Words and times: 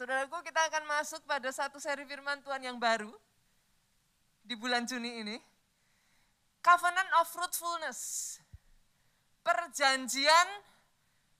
Saudaraku, 0.00 0.40
kita 0.40 0.64
akan 0.72 0.88
masuk 0.88 1.20
pada 1.28 1.52
satu 1.52 1.76
seri 1.76 2.08
firman 2.08 2.40
Tuhan 2.40 2.64
yang 2.64 2.80
baru 2.80 3.12
di 4.40 4.56
bulan 4.56 4.88
Juni 4.88 5.20
ini. 5.20 5.36
Covenant 6.64 7.20
of 7.20 7.28
Fruitfulness. 7.28 8.00
Perjanjian 9.44 10.48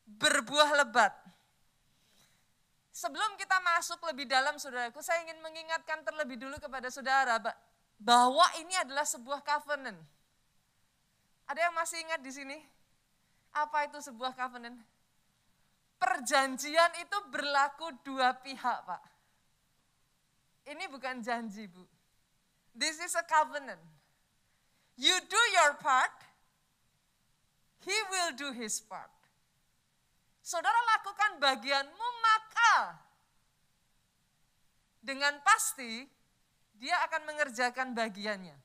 berbuah 0.05 0.77
lebat. 0.77 1.09
Sebelum 2.93 3.41
kita 3.41 3.57
masuk 3.65 3.97
lebih 4.13 4.29
dalam 4.29 4.61
saudaraku, 4.61 5.01
saya 5.01 5.25
ingin 5.25 5.41
mengingatkan 5.41 6.05
terlebih 6.05 6.37
dulu 6.37 6.61
kepada 6.61 6.93
saudara 6.93 7.41
bahwa 7.97 8.45
ini 8.61 8.77
adalah 8.77 9.09
sebuah 9.09 9.41
covenant. 9.41 9.97
Ada 11.49 11.65
yang 11.65 11.75
masih 11.81 11.97
ingat 12.05 12.21
di 12.21 12.29
sini? 12.29 12.61
Apa 13.57 13.89
itu 13.89 14.05
sebuah 14.05 14.37
covenant? 14.37 14.77
Perjanjian 16.01 16.97
itu 16.97 17.19
berlaku 17.29 17.93
dua 18.01 18.33
pihak, 18.33 18.79
Pak. 18.89 19.03
Ini 20.73 20.89
bukan 20.89 21.21
janji, 21.21 21.69
Bu. 21.69 21.85
This 22.73 22.97
is 23.05 23.13
a 23.13 23.25
covenant. 23.29 23.83
You 24.97 25.13
do 25.29 25.43
your 25.61 25.77
part, 25.77 26.13
he 27.85 27.97
will 28.13 28.33
do 28.37 28.49
his 28.57 28.81
part. 28.81 29.13
Saudara 30.41 30.77
lakukan 30.97 31.37
bagianmu, 31.41 32.09
maka 32.25 32.97
dengan 35.05 35.37
pasti 35.45 36.05
dia 36.77 36.97
akan 37.09 37.29
mengerjakan 37.29 37.93
bagiannya. 37.93 38.57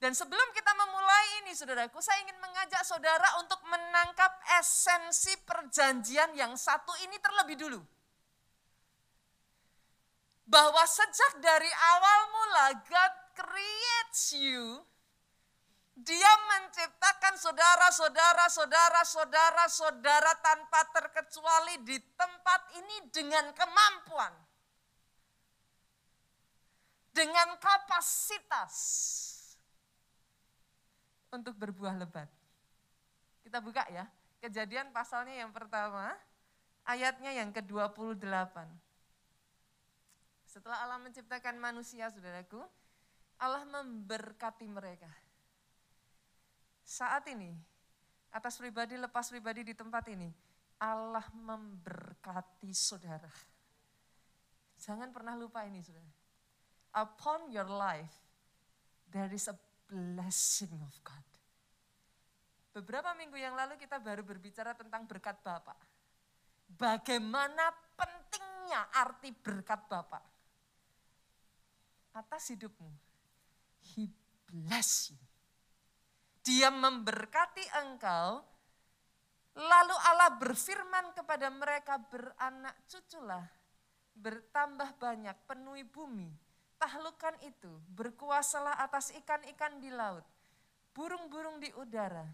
Dan 0.00 0.16
sebelum 0.16 0.48
kita 0.56 0.72
memulai 0.80 1.44
ini 1.44 1.52
saudaraku, 1.52 2.00
saya 2.00 2.24
ingin 2.24 2.40
mengajak 2.40 2.80
saudara 2.88 3.36
untuk 3.36 3.60
menangkap 3.68 4.32
esensi 4.56 5.36
perjanjian 5.44 6.32
yang 6.32 6.56
satu 6.56 6.88
ini 7.04 7.20
terlebih 7.20 7.60
dulu. 7.60 7.80
Bahwa 10.48 10.82
sejak 10.88 11.44
dari 11.44 11.68
awal 11.68 12.20
mula 12.32 12.66
God 12.88 13.14
creates 13.36 14.40
you 14.40 14.80
dia 16.00 16.32
menciptakan 16.48 17.36
saudara-saudara, 17.36 18.48
saudara-saudara, 18.48 19.64
saudara 19.68 20.32
tanpa 20.40 20.80
terkecuali 20.96 21.76
di 21.84 22.00
tempat 22.16 22.72
ini 22.72 23.12
dengan 23.12 23.52
kemampuan. 23.52 24.32
Dengan 27.12 27.52
kapasitas 27.60 28.72
untuk 31.30 31.54
berbuah 31.56 31.96
lebat. 31.96 32.28
Kita 33.40 33.58
buka 33.62 33.86
ya, 33.88 34.04
kejadian 34.42 34.90
pasalnya 34.90 35.40
yang 35.40 35.50
pertama, 35.50 36.12
ayatnya 36.84 37.32
yang 37.32 37.50
ke-28. 37.54 38.54
Setelah 40.44 40.82
Allah 40.82 40.98
menciptakan 40.98 41.56
manusia, 41.56 42.10
saudaraku, 42.10 42.60
Allah 43.38 43.64
memberkati 43.64 44.66
mereka 44.66 45.08
saat 46.90 47.22
ini, 47.30 47.54
atas 48.34 48.58
pribadi, 48.58 48.98
lepas 48.98 49.30
pribadi 49.30 49.62
di 49.62 49.78
tempat 49.78 50.10
ini, 50.10 50.26
Allah 50.82 51.22
memberkati 51.30 52.74
saudara. 52.74 53.30
Jangan 54.74 55.14
pernah 55.14 55.38
lupa 55.38 55.62
ini 55.62 55.78
saudara. 55.86 56.10
Upon 56.98 57.46
your 57.54 57.70
life, 57.70 58.10
there 59.14 59.30
is 59.30 59.46
a 59.46 59.54
blessing 59.90 60.70
of 60.86 60.94
God. 61.02 61.26
Beberapa 62.70 63.10
minggu 63.18 63.34
yang 63.34 63.58
lalu 63.58 63.74
kita 63.74 63.98
baru 63.98 64.22
berbicara 64.22 64.78
tentang 64.78 65.02
berkat 65.10 65.42
Bapak. 65.42 65.74
Bagaimana 66.70 67.74
pentingnya 67.98 68.94
arti 68.94 69.34
berkat 69.34 69.90
Bapak 69.90 70.22
atas 72.14 72.54
hidupmu. 72.54 72.90
He 73.94 74.06
bless 74.46 75.10
you. 75.10 75.18
Dia 76.46 76.70
memberkati 76.70 77.66
engkau, 77.84 78.40
lalu 79.58 79.96
Allah 80.08 80.30
berfirman 80.38 81.12
kepada 81.12 81.50
mereka 81.50 81.98
beranak 82.00 82.86
cuculah, 82.86 83.44
bertambah 84.14 84.96
banyak, 84.96 85.36
penuhi 85.44 85.84
bumi, 85.84 86.30
tahlukan 86.80 87.36
itu, 87.44 87.68
berkuasalah 87.92 88.80
atas 88.80 89.12
ikan-ikan 89.20 89.76
di 89.84 89.92
laut, 89.92 90.24
burung-burung 90.96 91.60
di 91.60 91.68
udara, 91.76 92.24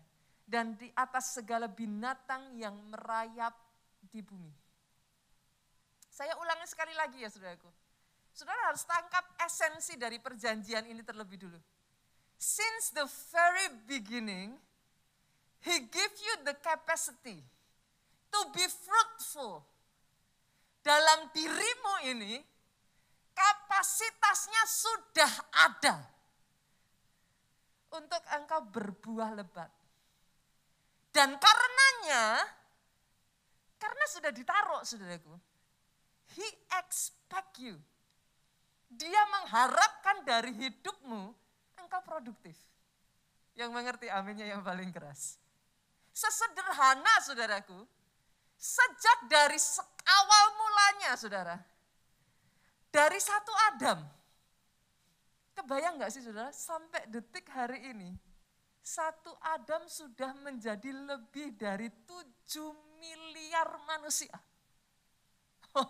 dan 0.47 0.79
di 0.79 0.87
atas 0.95 1.35
segala 1.35 1.67
binatang 1.67 2.55
yang 2.55 2.79
merayap 2.87 3.53
di 4.07 4.23
bumi. 4.23 4.55
Saya 6.07 6.39
ulangi 6.39 6.65
sekali 6.71 6.95
lagi 6.95 7.21
ya 7.21 7.29
saudaraku. 7.29 7.69
Saudara 8.31 8.71
harus 8.71 8.87
tangkap 8.87 9.27
esensi 9.43 9.99
dari 9.99 10.23
perjanjian 10.23 10.87
ini 10.87 11.03
terlebih 11.03 11.43
dulu. 11.43 11.61
Since 12.39 12.95
the 12.95 13.05
very 13.35 13.69
beginning, 13.85 14.57
He 15.67 15.83
give 15.91 16.15
you 16.23 16.35
the 16.47 16.55
capacity 16.63 17.43
to 18.31 18.41
be 18.55 18.63
fruitful. 18.71 19.67
Dalam 20.85 21.27
dirimu 21.35 21.95
ini, 22.07 22.39
kapasitasnya 23.37 24.63
sudah 24.65 25.33
ada 25.69 25.95
untuk 27.93 28.23
engkau 28.33 28.65
berbuah 28.73 29.37
lebat. 29.37 29.69
Dan 31.13 31.37
karenanya, 31.41 32.45
karena 33.81 34.05
sudah 34.09 34.33
ditaruh 34.33 34.85
saudaraku, 34.85 35.33
he 36.37 36.49
expect 36.81 37.61
you. 37.61 37.77
Dia 38.93 39.23
mengharapkan 39.33 40.25
dari 40.25 40.53
hidupmu 40.57 41.23
engkau 41.81 42.01
produktif. 42.05 42.57
Yang 43.57 43.71
mengerti 43.73 44.07
aminnya 44.13 44.45
yang 44.45 44.61
paling 44.61 44.93
keras. 44.93 45.41
Sesederhana 46.13 47.25
saudaraku, 47.25 47.81
sejak 48.57 49.29
dari 49.33 49.57
awal 50.05 50.45
mulanya 50.61 51.17
saudara, 51.17 51.57
dari 52.97 53.21
satu 53.21 53.53
Adam, 53.69 54.01
kebayang 55.53 56.01
nggak 56.01 56.09
sih 56.09 56.25
saudara, 56.25 56.49
sampai 56.49 57.05
detik 57.13 57.45
hari 57.53 57.93
ini, 57.93 58.17
satu 58.81 59.37
Adam 59.53 59.85
sudah 59.85 60.33
menjadi 60.41 60.97
lebih 60.97 61.61
dari 61.61 61.93
tujuh 62.09 62.73
miliar 62.97 63.69
manusia. 63.85 64.33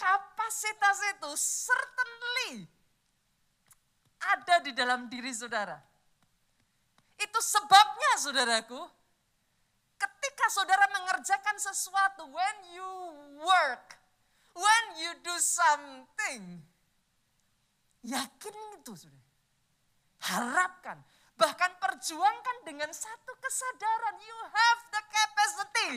Kapasitas 0.00 0.98
itu 1.20 1.30
certainly 1.36 2.64
ada 4.24 4.64
di 4.64 4.72
dalam 4.72 5.04
diri 5.12 5.36
saudara. 5.36 5.76
Itu 7.20 7.38
sebabnya 7.44 8.12
saudaraku, 8.24 8.80
ketika 10.00 10.46
saudara 10.48 10.88
mengerjakan 10.96 11.60
sesuatu, 11.60 12.24
when 12.32 12.56
you 12.72 12.90
work, 13.44 14.01
when 14.56 14.84
you 15.00 15.12
do 15.24 15.34
something, 15.40 16.60
yakin 18.04 18.56
itu 18.80 18.92
saudara. 18.96 19.30
Harapkan, 20.22 20.98
bahkan 21.34 21.72
perjuangkan 21.82 22.56
dengan 22.62 22.90
satu 22.94 23.32
kesadaran, 23.42 24.16
you 24.22 24.38
have 24.54 24.80
the 24.94 25.02
capacity. 25.10 25.92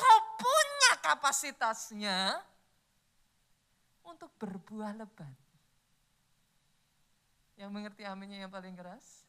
Kau 0.00 0.18
punya 0.40 0.92
kapasitasnya 1.04 2.40
untuk 4.00 4.32
berbuah 4.40 4.96
lebat. 4.96 5.36
Yang 7.60 7.70
mengerti 7.76 8.02
aminnya 8.08 8.48
yang 8.48 8.52
paling 8.52 8.72
keras. 8.72 9.28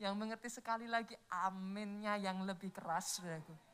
Yang 0.00 0.14
mengerti 0.16 0.48
sekali 0.48 0.88
lagi 0.88 1.12
aminnya 1.28 2.16
yang 2.16 2.40
lebih 2.48 2.72
keras, 2.72 3.20
saudaraku. 3.20 3.67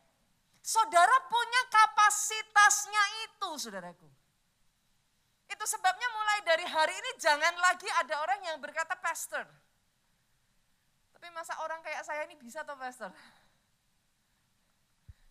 Saudara 0.64 1.16
punya 1.28 1.62
kapasitasnya 1.69 3.05
itu, 3.28 3.50
saudaraku. 3.61 4.08
Itu 5.44 5.64
sebabnya 5.69 6.08
mulai 6.08 6.40
dari 6.40 6.64
hari 6.64 6.96
ini 6.96 7.11
jangan 7.20 7.52
lagi 7.61 7.84
ada 8.00 8.16
orang 8.25 8.40
yang 8.49 8.56
berkata 8.64 8.96
pastor. 8.96 9.44
Tapi 11.12 11.28
masa 11.37 11.61
orang 11.61 11.84
kayak 11.84 12.00
saya 12.08 12.25
ini 12.25 12.40
bisa 12.40 12.64
atau 12.64 12.81
pastor? 12.81 13.12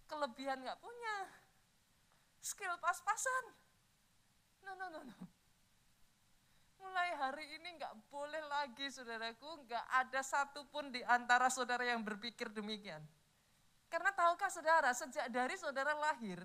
Kelebihan 0.05 0.61
nggak 0.61 0.77
punya. 0.77 1.17
Skill 2.37 2.77
pas-pasan. 2.77 3.57
No, 4.61 4.77
no, 4.77 4.85
no, 4.93 5.01
no. 5.01 5.17
Mulai 6.77 7.09
hari 7.17 7.57
ini 7.57 7.81
nggak 7.81 8.05
boleh 8.13 8.43
lagi 8.53 8.85
saudaraku, 8.85 9.65
nggak 9.65 9.85
ada 9.97 10.21
satupun 10.21 10.93
di 10.93 11.01
antara 11.09 11.49
saudara 11.49 11.89
yang 11.89 12.05
berpikir 12.05 12.53
demikian. 12.53 13.01
Karena 13.93 14.09
tahukah 14.09 14.49
saudara, 14.49 14.89
sejak 14.89 15.29
dari 15.29 15.53
saudara 15.53 15.93
lahir, 15.93 16.41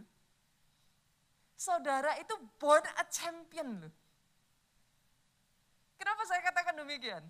saudara 1.57 2.13
itu 2.21 2.37
born 2.61 2.85
a 3.01 3.09
champion 3.09 3.89
loh. 3.89 3.95
Kenapa 5.97 6.29
saya 6.29 6.45
katakan 6.45 6.77
demikian? 6.77 7.25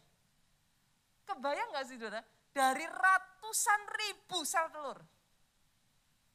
Kebayang 1.23 1.70
nggak 1.70 1.87
sih 1.87 1.94
saudara? 2.03 2.19
Dari 2.50 2.82
ratusan 2.82 3.81
ribu 3.94 4.43
sel 4.43 4.67
telur. 4.75 4.99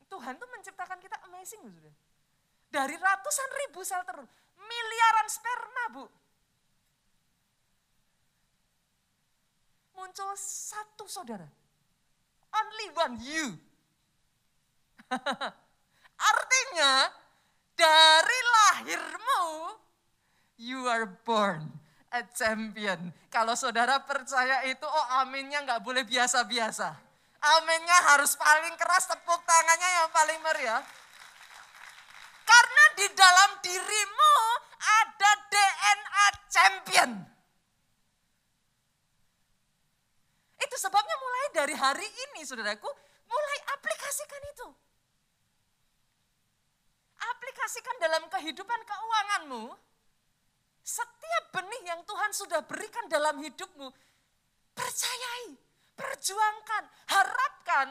Tuhan 0.08 0.40
tuh 0.40 0.48
menciptakan 0.48 1.04
kita 1.04 1.20
amazing 1.28 1.68
loh 1.68 1.76
sudah. 1.76 1.96
Dari 2.72 2.96
ratusan 2.96 3.50
ribu 3.68 3.84
sel 3.84 4.08
telur, 4.08 4.24
miliaran 4.64 5.28
sperma 5.28 5.86
bu. 5.92 6.06
Muncul 10.00 10.32
satu 10.40 11.04
saudara. 11.04 11.52
Only 12.48 12.88
one 12.96 13.16
you. 13.20 13.60
Artinya 16.32 16.92
dari 17.74 18.40
lahirmu 18.50 19.44
you 20.58 20.86
are 20.86 21.10
born 21.26 21.84
a 22.14 22.22
champion. 22.38 23.10
Kalau 23.34 23.58
saudara 23.58 23.98
percaya 24.06 24.62
itu, 24.70 24.86
oh 24.86 25.06
aminnya 25.26 25.66
nggak 25.66 25.82
boleh 25.82 26.06
biasa-biasa. 26.06 26.94
Aminnya 27.44 27.98
harus 28.14 28.38
paling 28.38 28.78
keras, 28.80 29.10
tepuk 29.10 29.42
tangannya 29.44 29.90
yang 30.00 30.10
paling 30.14 30.40
meriah. 30.40 30.82
Karena 32.46 32.84
di 32.96 33.08
dalam 33.18 33.50
dirimu 33.60 34.36
ada 34.80 35.32
DNA 35.50 36.28
champion. 36.48 37.12
Itu 40.64 40.76
sebabnya 40.80 41.16
mulai 41.20 41.46
dari 41.52 41.76
hari 41.76 42.08
ini 42.08 42.48
saudaraku, 42.48 42.88
mulai 43.28 43.58
aplikasikan 43.76 44.42
itu. 44.54 44.68
Aplikasikan 47.24 47.96
dalam 48.04 48.28
kehidupan 48.28 48.82
keuanganmu, 48.84 49.72
setiap 50.84 51.44
benih 51.56 51.84
yang 51.88 52.04
Tuhan 52.04 52.32
sudah 52.36 52.60
berikan 52.68 53.08
dalam 53.08 53.40
hidupmu, 53.40 53.88
percayai, 54.76 55.56
perjuangkan, 55.96 56.84
harapkan. 57.08 57.88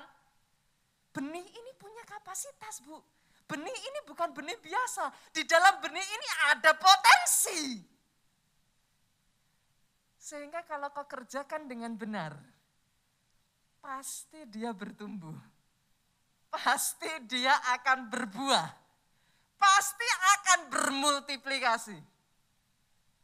Benih 1.16 1.44
ini 1.44 1.72
punya 1.80 2.04
kapasitas 2.04 2.84
bu. 2.84 3.00
Benih 3.48 3.72
ini 3.72 4.00
bukan 4.08 4.32
benih 4.32 4.56
biasa. 4.60 5.12
Di 5.32 5.44
dalam 5.44 5.80
benih 5.80 6.04
ini 6.04 6.28
ada 6.52 6.72
potensi. 6.76 7.80
Sehingga 10.16 10.64
kalau 10.64 10.88
kau 10.94 11.04
kerjakan 11.04 11.68
dengan 11.68 11.92
benar, 11.92 12.32
pasti 13.80 14.48
dia 14.48 14.72
bertumbuh. 14.72 15.36
Pasti 16.52 17.08
dia 17.28 17.56
akan 17.76 18.08
berbuah. 18.08 18.81
Pasti 19.62 20.08
akan 20.34 20.58
bermultiplikasi. 20.74 21.94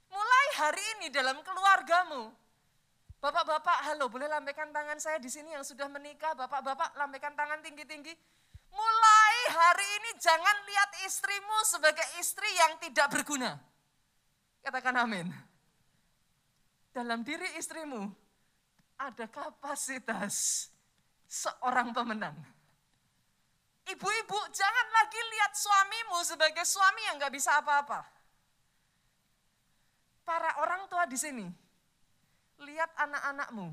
Mulai 0.07 0.47
hari 0.55 0.85
ini 0.99 1.07
dalam 1.11 1.43
keluargamu. 1.43 2.31
Bapak-bapak, 3.19 3.91
halo 3.91 4.07
boleh 4.07 4.31
lambaikan 4.31 4.71
tangan 4.71 5.03
saya 5.03 5.19
di 5.19 5.27
sini 5.27 5.51
yang 5.51 5.67
sudah 5.67 5.91
menikah. 5.91 6.39
Bapak-bapak 6.39 6.95
lambaikan 6.95 7.35
tangan 7.35 7.59
tinggi-tinggi. 7.59 8.15
Mulai 8.71 9.37
hari 9.51 9.89
ini 9.99 10.11
jangan 10.23 10.57
lihat 10.63 10.91
istrimu 11.11 11.59
sebagai 11.67 12.07
istri 12.23 12.47
yang 12.55 12.79
tidak 12.79 13.11
berguna. 13.11 13.59
Katakan 14.63 14.95
amin. 15.03 15.27
Dalam 16.95 17.27
diri 17.27 17.59
istrimu 17.59 18.07
ada 18.95 19.27
kapasitas 19.27 20.69
seorang 21.27 21.91
pemenang. 21.91 22.39
Ibu-ibu 23.89 24.39
jangan 24.53 24.87
lagi 24.93 25.21
lihat 25.33 25.53
suamimu 25.57 26.19
sebagai 26.25 26.65
suami 26.69 27.09
yang 27.09 27.17
gak 27.17 27.33
bisa 27.33 27.57
apa-apa 27.57 28.19
para 30.29 30.61
orang 30.61 30.85
tua 30.93 31.09
di 31.09 31.17
sini, 31.17 31.49
lihat 32.61 32.93
anak-anakmu. 33.01 33.73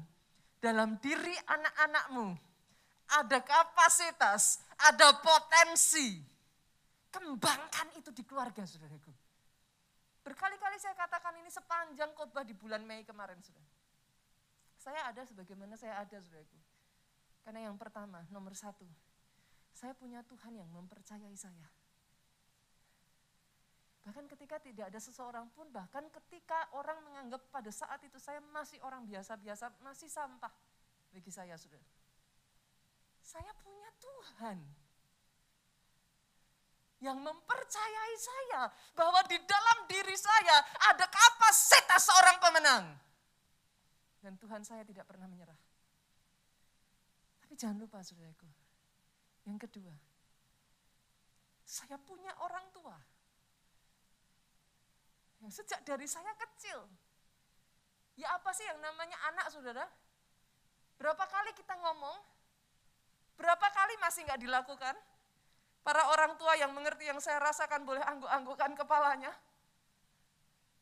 Dalam 0.64 0.96
diri 1.04 1.36
anak-anakmu 1.36 2.32
ada 3.12 3.44
kapasitas, 3.44 4.64
ada 4.80 5.20
potensi. 5.20 6.24
Kembangkan 7.12 7.92
itu 8.00 8.16
di 8.16 8.24
keluarga, 8.24 8.64
saudaraku. 8.64 9.12
Berkali-kali 10.24 10.80
saya 10.80 10.96
katakan 10.96 11.36
ini 11.44 11.52
sepanjang 11.52 12.16
khotbah 12.16 12.48
di 12.48 12.56
bulan 12.56 12.82
Mei 12.88 13.04
kemarin, 13.04 13.38
saudara. 13.44 13.68
Saya 14.80 15.02
ada 15.12 15.22
sebagaimana 15.28 15.76
saya 15.76 16.02
ada, 16.02 16.18
saudaraku. 16.18 16.58
Karena 17.46 17.68
yang 17.70 17.78
pertama, 17.78 18.26
nomor 18.34 18.58
satu, 18.58 18.88
saya 19.76 19.92
punya 19.92 20.24
Tuhan 20.24 20.56
yang 20.56 20.72
mempercayai 20.72 21.36
saya. 21.36 21.68
Bahkan 24.08 24.32
ketika 24.32 24.56
tidak 24.64 24.88
ada 24.88 25.00
seseorang 25.04 25.52
pun, 25.52 25.68
bahkan 25.76 26.08
ketika 26.08 26.72
orang 26.80 27.04
menganggap 27.04 27.44
pada 27.52 27.68
saat 27.74 28.00
itu 28.08 28.16
saya 28.16 28.40
masih 28.56 28.80
orang 28.88 29.04
biasa-biasa, 29.04 29.76
masih 29.84 30.08
sampah 30.08 30.54
bagi 31.12 31.28
saya, 31.28 31.60
saudara. 31.60 31.84
Saya 33.20 33.52
punya 33.60 33.90
Tuhan 34.00 34.58
yang 37.04 37.20
mempercayai 37.20 38.16
saya 38.16 38.72
bahwa 38.96 39.20
di 39.28 39.36
dalam 39.44 39.78
diri 39.92 40.16
saya 40.16 40.64
ada 40.96 41.04
kapasitas 41.10 42.02
seorang 42.08 42.38
pemenang. 42.40 42.86
Dan 44.24 44.40
Tuhan 44.40 44.64
saya 44.64 44.88
tidak 44.88 45.04
pernah 45.04 45.28
menyerah. 45.28 45.58
Tapi 47.44 47.54
jangan 47.60 47.78
lupa 47.82 48.06
saudaraku, 48.06 48.65
yang 49.46 49.62
kedua, 49.62 49.94
saya 51.66 51.98
punya 52.02 52.34
orang 52.42 52.66
tua 52.74 52.98
Sejak 55.52 55.86
dari 55.86 56.10
saya 56.10 56.34
kecil. 56.34 56.90
Ya 58.16 58.32
apa 58.34 58.50
sih 58.56 58.66
yang 58.66 58.80
namanya 58.82 59.18
anak 59.30 59.52
saudara? 59.54 59.86
Berapa 60.96 61.28
kali 61.28 61.52
kita 61.54 61.76
ngomong? 61.76 62.18
Berapa 63.36 63.68
kali 63.70 64.00
masih 64.00 64.24
nggak 64.26 64.42
dilakukan? 64.42 64.96
Para 65.86 66.02
orang 66.10 66.34
tua 66.40 66.58
yang 66.58 66.74
mengerti 66.74 67.12
yang 67.12 67.22
saya 67.22 67.38
rasakan 67.44 67.86
boleh 67.86 68.02
angguk-anggukan 68.02 68.74
kepalanya. 68.74 69.30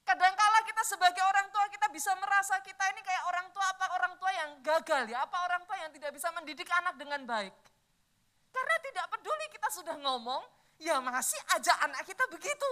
Kadangkala 0.03 0.59
kita 0.63 0.83
sebagai 0.87 1.23
orang 1.27 1.47
tua 1.51 1.65
kita 1.67 1.87
bisa 1.91 2.11
merasa 2.19 2.59
kita 2.63 2.83
ini 2.91 3.01
kayak 3.03 3.23
orang 3.27 3.47
tua 3.51 3.65
apa 3.67 3.85
orang 3.99 4.13
tua 4.19 4.31
yang 4.31 4.49
gagal 4.63 5.03
ya, 5.11 5.27
apa 5.27 5.37
orang 5.47 5.63
tua 5.67 5.75
yang 5.79 5.91
tidak 5.91 6.11
bisa 6.15 6.31
mendidik 6.31 6.67
anak 6.71 6.95
dengan 6.95 7.23
baik. 7.27 7.55
Karena 8.53 8.75
tidak 8.85 9.05
peduli 9.09 9.45
kita 9.49 9.69
sudah 9.73 9.95
ngomong, 9.97 10.43
ya 10.77 11.01
masih 11.01 11.41
aja 11.57 11.73
anak 11.81 12.05
kita 12.05 12.23
begitu. 12.29 12.71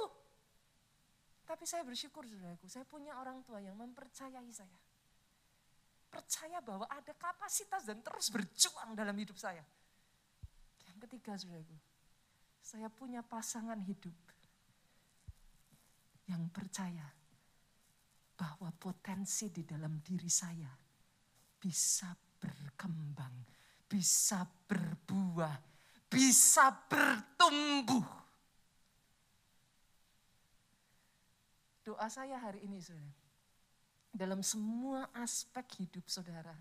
Tapi 1.43 1.65
saya 1.65 1.81
bersyukur 1.83 2.23
saudaraku, 2.23 2.69
saya 2.69 2.85
punya 2.85 3.17
orang 3.17 3.41
tua 3.43 3.59
yang 3.59 3.75
mempercayai 3.75 4.47
saya. 4.53 4.79
Percaya 6.07 6.61
bahwa 6.61 6.85
ada 6.87 7.11
kapasitas 7.17 7.83
dan 7.87 7.99
terus 7.99 8.29
berjuang 8.29 8.93
dalam 8.93 9.15
hidup 9.17 9.35
saya. 9.35 9.65
Yang 10.87 10.97
ketiga 11.07 11.35
saudaraku, 11.35 11.75
saya 12.61 12.87
punya 12.87 13.25
pasangan 13.25 13.79
hidup 13.81 14.15
yang 16.29 16.47
percaya 16.53 17.03
bahwa 18.37 18.71
potensi 18.73 19.51
di 19.51 19.67
dalam 19.67 19.99
diri 19.99 20.31
saya 20.31 20.71
bisa 21.61 22.15
berkembang, 22.41 23.45
bisa 23.85 24.41
berbuah, 24.47 25.70
bisa 26.11 26.75
bertumbuh 26.91 28.21
Doa 31.81 32.05
saya 32.13 32.37
hari 32.37 32.61
ini 32.61 32.77
saudara, 32.77 33.09
dalam 34.13 34.45
semua 34.45 35.09
aspek 35.17 35.81
hidup 35.81 36.05
saudara, 36.05 36.53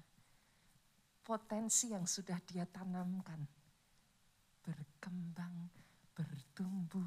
potensi 1.20 1.92
yang 1.92 2.08
sudah 2.08 2.40
dia 2.48 2.64
tanamkan, 2.64 3.44
berkembang, 4.64 5.68
bertumbuh, 6.16 7.04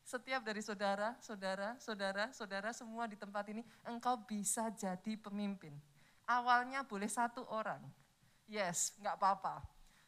Setiap 0.00 0.40
dari 0.40 0.64
saudara, 0.64 1.12
saudara, 1.20 1.76
saudara, 1.76 2.32
saudara 2.32 2.72
semua 2.72 3.04
di 3.04 3.20
tempat 3.20 3.44
ini, 3.52 3.60
engkau 3.84 4.16
bisa 4.24 4.72
jadi 4.72 5.12
pemimpin. 5.20 5.76
Awalnya 6.24 6.88
boleh 6.88 7.06
satu 7.06 7.44
orang. 7.52 7.84
Yes, 8.48 8.96
nggak 8.98 9.20
apa-apa. 9.20 9.60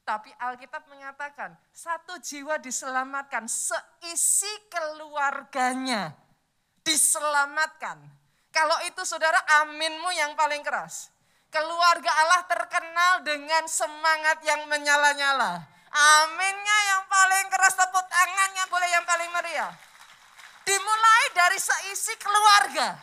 Tapi 0.04 0.32
Alkitab 0.40 0.88
mengatakan, 0.88 1.52
satu 1.72 2.16
jiwa 2.20 2.56
diselamatkan, 2.56 3.44
seisi 3.44 4.50
keluarganya 4.72 6.12
diselamatkan. 6.84 8.00
Kalau 8.48 8.80
itu 8.84 9.02
saudara, 9.04 9.40
aminmu 9.64 10.08
yang 10.16 10.32
paling 10.36 10.60
keras. 10.60 11.13
Keluarga 11.54 12.10
Allah 12.10 12.42
terkenal 12.50 13.12
dengan 13.22 13.62
semangat 13.70 14.42
yang 14.42 14.66
menyala-nyala. 14.66 15.62
Aminnya 15.94 16.78
yang 16.90 17.06
paling 17.06 17.46
keras, 17.46 17.78
tepuk 17.78 18.06
tangannya 18.10 18.64
boleh 18.66 18.88
yang 18.90 19.06
paling 19.06 19.30
meriah. 19.30 19.70
Dimulai 20.66 21.24
dari 21.30 21.58
seisi 21.62 22.18
keluarga. 22.18 22.98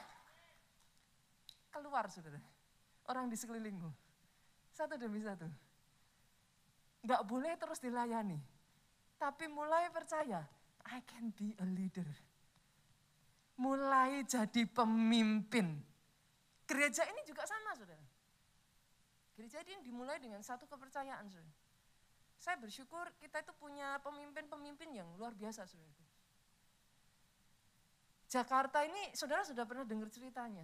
Keluar 1.71 2.11
saudara, 2.11 2.43
orang 3.07 3.31
di 3.31 3.39
sekelilingmu. 3.39 3.87
Satu 4.75 4.99
demi 4.99 5.23
satu. 5.23 5.47
Gak 7.07 7.23
boleh 7.23 7.55
terus 7.55 7.79
dilayani. 7.79 8.35
Tapi 9.15 9.47
mulai 9.47 9.87
percaya, 9.95 10.43
I 10.91 10.99
can 11.07 11.31
be 11.31 11.55
a 11.55 11.63
leader. 11.63 12.07
Mulai 13.55 14.27
jadi 14.27 14.67
pemimpin. 14.67 15.79
Gereja 16.67 17.03
ini 17.07 17.21
juga 17.27 17.43
sama 17.43 17.75
saudara. 17.75 17.90
Ini 19.51 19.83
dimulai 19.83 20.15
dengan 20.23 20.39
satu 20.39 20.63
kepercayaan 20.63 21.27
saudara. 21.27 21.59
Saya 22.39 22.55
bersyukur 22.57 23.05
kita 23.19 23.43
itu 23.43 23.53
punya 23.59 23.99
pemimpin-pemimpin 23.99 24.89
yang 24.95 25.09
luar 25.19 25.35
biasa 25.35 25.67
saudara. 25.67 26.05
Jakarta 28.31 28.87
ini 28.87 29.11
saudara 29.11 29.43
sudah 29.43 29.67
pernah 29.67 29.83
dengar 29.83 30.07
ceritanya. 30.07 30.63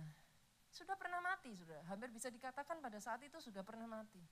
Sudah 0.71 0.95
pernah 0.95 1.19
mati, 1.19 1.51
sudah. 1.51 1.83
Hampir 1.91 2.07
bisa 2.15 2.31
dikatakan 2.31 2.79
pada 2.79 2.95
saat 3.03 3.19
itu 3.21 3.35
sudah 3.43 3.61
pernah 3.61 3.85
mati. 3.85 4.23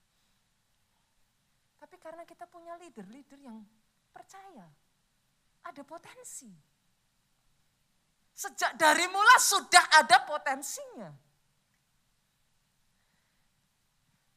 Tapi 1.76 1.96
karena 2.00 2.24
kita 2.24 2.48
punya 2.48 2.80
leader-leader 2.80 3.40
yang 3.44 3.60
percaya, 4.16 4.66
ada 5.68 5.84
potensi. 5.84 6.50
Sejak 8.36 8.76
dari 8.80 9.06
mula 9.12 9.36
sudah 9.38 9.86
ada 10.00 10.24
potensinya. 10.24 11.12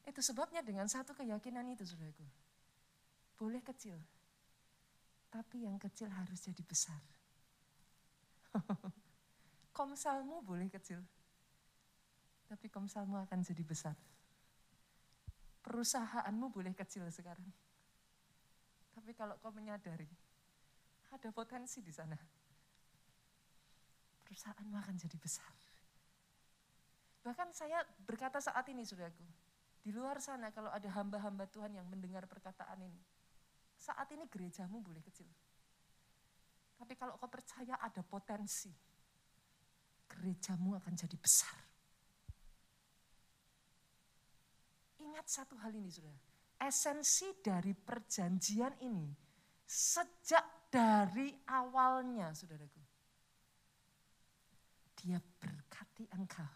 Itu 0.08 0.24
sebabnya 0.24 0.64
dengan 0.64 0.88
satu 0.88 1.12
keyakinan 1.12 1.68
itu, 1.68 1.84
saudaraku. 1.84 2.24
Boleh 3.36 3.60
kecil, 3.60 4.00
tapi 5.28 5.68
yang 5.68 5.76
kecil 5.76 6.08
harus 6.08 6.40
jadi 6.40 6.64
besar. 6.64 6.98
komsalmu 9.78 10.42
boleh 10.42 10.66
kecil, 10.72 10.98
tapi 12.50 12.66
komsalmu 12.66 13.20
akan 13.28 13.44
jadi 13.44 13.62
besar. 13.62 13.94
Perusahaanmu 15.62 16.50
boleh 16.50 16.72
kecil 16.72 17.06
sekarang. 17.12 17.46
Tapi 18.96 19.14
kalau 19.14 19.38
kau 19.38 19.54
menyadari, 19.54 20.08
ada 21.14 21.28
potensi 21.30 21.78
di 21.84 21.92
sana. 21.94 22.18
Perusahaanmu 24.26 24.74
akan 24.74 24.96
jadi 24.98 25.14
besar. 25.20 25.52
Bahkan 27.22 27.52
saya 27.52 27.84
berkata 28.02 28.40
saat 28.40 28.64
ini, 28.72 28.82
saudaraku, 28.82 29.22
di 29.78 29.90
luar 29.94 30.18
sana 30.18 30.50
kalau 30.50 30.68
ada 30.68 30.88
hamba-hamba 30.90 31.46
Tuhan 31.48 31.78
yang 31.78 31.86
mendengar 31.86 32.26
perkataan 32.26 32.82
ini, 32.82 33.02
saat 33.78 34.10
ini 34.10 34.26
gerejamu 34.26 34.82
boleh 34.82 35.00
kecil. 35.00 35.30
Tapi 36.78 36.94
kalau 36.94 37.18
kau 37.18 37.30
percaya 37.30 37.78
ada 37.78 38.02
potensi, 38.06 38.70
gerejamu 40.06 40.78
akan 40.78 40.94
jadi 40.94 41.16
besar. 41.18 41.58
Ingat 45.02 45.26
satu 45.26 45.58
hal 45.62 45.74
ini 45.74 45.90
saudara, 45.90 46.22
esensi 46.62 47.38
dari 47.42 47.74
perjanjian 47.74 48.82
ini 48.82 49.10
sejak 49.66 50.70
dari 50.70 51.32
awalnya 51.48 52.34
saudaraku. 52.34 52.82
Dia 54.98 55.22
berkati 55.22 56.04
engkau 56.14 56.52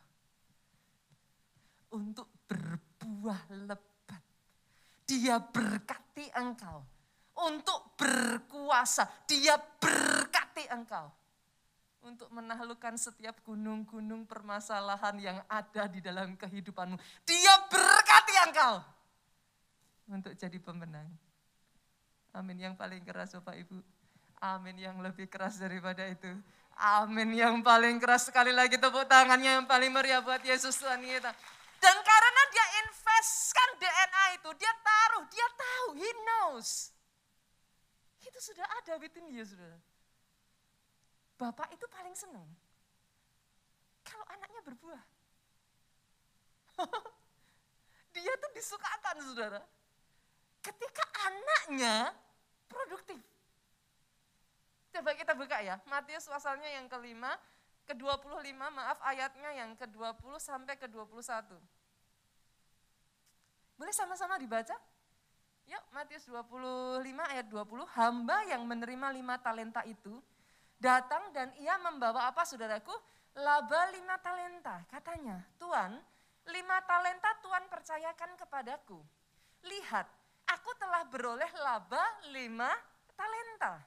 untuk 1.93 2.29
berbuah 3.02 3.42
lebat. 3.66 4.23
Dia 5.02 5.42
berkati 5.42 6.30
engkau 6.38 6.87
untuk 7.42 7.99
berkuasa. 7.99 9.26
Dia 9.26 9.59
berkati 9.59 10.71
engkau 10.71 11.11
untuk 12.06 12.30
menaklukkan 12.30 12.94
setiap 12.94 13.42
gunung-gunung 13.42 14.26
permasalahan 14.26 15.18
yang 15.18 15.38
ada 15.50 15.90
di 15.90 15.99
dalam 15.99 16.38
kehidupanmu. 16.38 16.94
Dia 17.26 17.54
berkati 17.66 18.35
engkau 18.47 18.75
untuk 20.14 20.32
jadi 20.38 20.59
pemenang. 20.62 21.11
Amin 22.32 22.59
yang 22.62 22.75
paling 22.78 23.02
keras 23.02 23.35
Bapak 23.37 23.59
Ibu. 23.59 23.78
Amin 24.42 24.78
yang 24.78 24.99
lebih 25.02 25.30
keras 25.30 25.59
daripada 25.59 26.06
itu. 26.09 26.30
Amin 26.78 27.37
yang 27.37 27.61
paling 27.61 28.00
keras 28.00 28.32
sekali 28.32 28.50
lagi 28.50 28.80
tepuk 28.80 29.04
tangannya 29.04 29.61
yang 29.61 29.66
paling 29.68 29.92
meriah 29.92 30.25
buat 30.25 30.40
Yesus 30.40 30.80
Tuhan 30.80 31.04
kita. 31.04 31.30
Dan 31.82 31.97
karena 32.00 32.31
investkan 33.23 33.71
DNA 33.79 34.25
itu, 34.43 34.50
dia 34.59 34.73
taruh, 34.83 35.25
dia 35.31 35.47
tahu, 35.55 35.87
he 35.95 36.11
knows. 36.26 36.91
Itu 38.19 38.38
sudah 38.43 38.67
ada 38.83 38.99
within 38.99 39.31
you, 39.31 39.47
saudara. 39.47 39.79
Bapak 41.38 41.71
itu 41.71 41.87
paling 41.87 42.14
senang 42.19 42.47
kalau 44.02 44.26
anaknya 44.26 44.61
berbuah. 44.67 45.02
Dia 48.14 48.35
tuh 48.38 48.52
disukakan, 48.55 49.17
saudara. 49.23 49.62
Ketika 50.62 51.05
anaknya 51.26 52.14
produktif. 52.71 53.19
Coba 54.93 55.17
kita 55.17 55.33
buka 55.35 55.59
ya, 55.64 55.81
Matius 55.88 56.29
pasalnya 56.29 56.69
yang 56.69 56.87
kelima, 56.87 57.35
ke-25, 57.91 58.52
maaf 58.55 58.99
ayatnya 59.02 59.50
yang 59.57 59.75
ke-20 59.75 60.37
sampai 60.38 60.76
ke-21. 60.79 61.59
Boleh 63.76 63.95
sama-sama 63.95 64.37
dibaca? 64.37 64.75
Yuk 65.71 65.85
Matius 65.95 66.26
25 66.26 67.02
ayat 67.33 67.47
20, 67.49 67.97
hamba 67.97 68.37
yang 68.50 68.62
menerima 68.67 69.09
lima 69.14 69.38
talenta 69.38 69.87
itu 69.87 70.19
datang 70.83 71.31
dan 71.31 71.55
ia 71.62 71.79
membawa 71.79 72.26
apa 72.26 72.43
saudaraku? 72.43 72.93
Laba 73.38 73.88
lima 73.95 74.19
talenta. 74.21 74.85
Katanya, 74.91 75.41
Tuhan 75.57 75.97
lima 76.50 76.76
talenta 76.85 77.31
Tuhan 77.41 77.64
percayakan 77.71 78.35
kepadaku. 78.35 78.99
Lihat, 79.62 80.07
aku 80.50 80.71
telah 80.76 81.07
beroleh 81.07 81.49
laba 81.62 82.02
lima 82.35 82.69
talenta. 83.14 83.79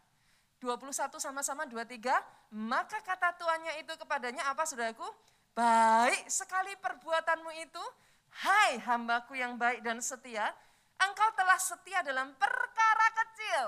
21 0.64 1.20
sama-sama 1.20 1.68
23, 1.68 2.56
maka 2.56 2.98
kata 3.04 3.36
tuannya 3.38 3.84
itu 3.84 3.92
kepadanya 4.00 4.50
apa 4.50 4.64
saudaraku? 4.64 5.06
Baik 5.54 6.26
sekali 6.32 6.74
perbuatanmu 6.80 7.52
itu, 7.60 7.84
hai 8.44 8.82
hambaku 8.84 9.40
yang 9.40 9.56
baik 9.56 9.80
dan 9.86 10.04
setia, 10.04 10.52
Engkau 10.96 11.30
telah 11.36 11.60
setia 11.60 12.00
dalam 12.04 12.32
perkara 12.40 13.08
kecil. 13.12 13.64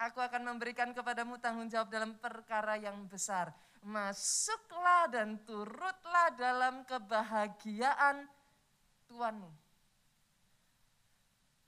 Aku 0.00 0.20
akan 0.20 0.56
memberikan 0.56 0.96
kepadamu 0.96 1.36
tanggung 1.40 1.68
jawab 1.68 1.92
dalam 1.92 2.16
perkara 2.16 2.80
yang 2.80 3.04
besar. 3.04 3.52
Masuklah 3.84 5.08
dan 5.08 5.40
turutlah 5.44 6.32
dalam 6.36 6.84
kebahagiaan 6.88 8.28
Tuhanmu. 9.08 9.48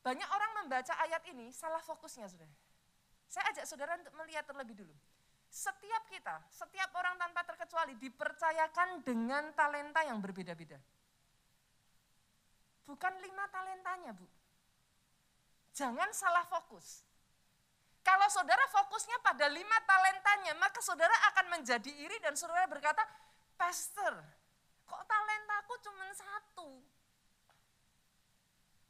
Banyak 0.04 0.28
orang 0.28 0.52
membaca 0.64 0.92
ayat 1.00 1.22
ini 1.28 1.52
salah 1.52 1.80
fokusnya 1.80 2.28
sudah. 2.28 2.48
Saya 3.28 3.48
ajak 3.56 3.64
saudara 3.64 3.96
untuk 3.96 4.12
melihat 4.20 4.44
terlebih 4.44 4.84
dulu. 4.84 4.92
Setiap 5.52 6.08
kita, 6.08 6.40
setiap 6.48 6.88
orang 6.96 7.16
tanpa 7.20 7.44
terkecuali 7.44 7.96
dipercayakan 8.00 9.04
dengan 9.04 9.52
talenta 9.52 10.00
yang 10.04 10.20
berbeda-beda. 10.20 10.80
Bukan 12.86 13.14
lima 13.22 13.44
talentanya, 13.48 14.10
Bu. 14.14 14.26
Jangan 15.72 16.10
salah 16.12 16.44
fokus. 16.46 17.06
Kalau 18.02 18.26
saudara 18.26 18.66
fokusnya 18.66 19.22
pada 19.22 19.46
lima 19.46 19.78
talentanya, 19.86 20.58
maka 20.58 20.82
saudara 20.82 21.14
akan 21.32 21.58
menjadi 21.58 21.88
iri 21.88 22.18
dan 22.18 22.34
saudara 22.34 22.66
berkata, 22.66 23.06
Pastor, 23.54 24.18
kok 24.82 25.02
talentaku 25.06 25.74
cuma 25.86 26.06
satu? 26.10 26.68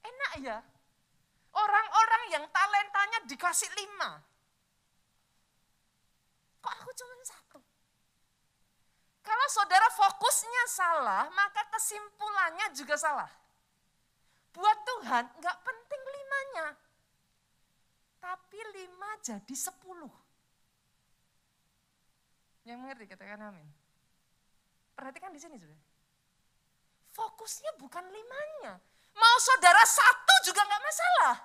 Enak 0.03 0.33
ya. 0.41 0.59
Orang-orang 1.53 2.23
yang 2.33 2.45
talentanya 2.49 3.19
dikasih 3.29 3.69
lima. 3.77 4.25
Kok 6.65 6.75
aku 6.81 6.91
cuma 6.97 7.15
satu? 7.29 7.61
Kalau 9.23 9.47
saudara 9.53 9.87
fokusnya 9.93 10.65
salah, 10.73 11.29
maka 11.31 11.69
kesimpulannya 11.77 12.73
juga 12.73 12.97
salah. 12.97 13.42
Buat 14.53 14.79
Tuhan 14.85 15.25
nggak 15.41 15.59
penting 15.65 16.03
limanya. 16.05 16.67
Tapi 18.23 18.59
lima 18.77 19.11
jadi 19.25 19.55
sepuluh. 19.57 20.13
Yang 22.63 22.79
mengerti 22.79 23.05
katakan 23.11 23.51
amin. 23.51 23.67
Perhatikan 24.95 25.35
di 25.35 25.41
sini 25.43 25.59
sudah. 25.59 25.81
Fokusnya 27.13 27.77
bukan 27.81 28.07
limanya. 28.07 28.79
Mau 29.13 29.37
saudara 29.41 29.83
satu 29.85 30.35
juga 30.47 30.63
nggak 30.65 30.85
masalah. 30.85 31.37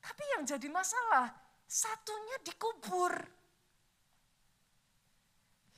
Tapi 0.00 0.22
yang 0.36 0.42
jadi 0.46 0.68
masalah, 0.68 1.28
satunya 1.64 2.36
dikubur. 2.42 3.14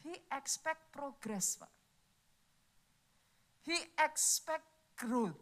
He 0.03 0.19
expect 0.35 0.91
progress, 0.91 1.61
Pak. 1.61 1.71
He 3.63 3.79
expect 3.95 4.67
growth. 5.03 5.35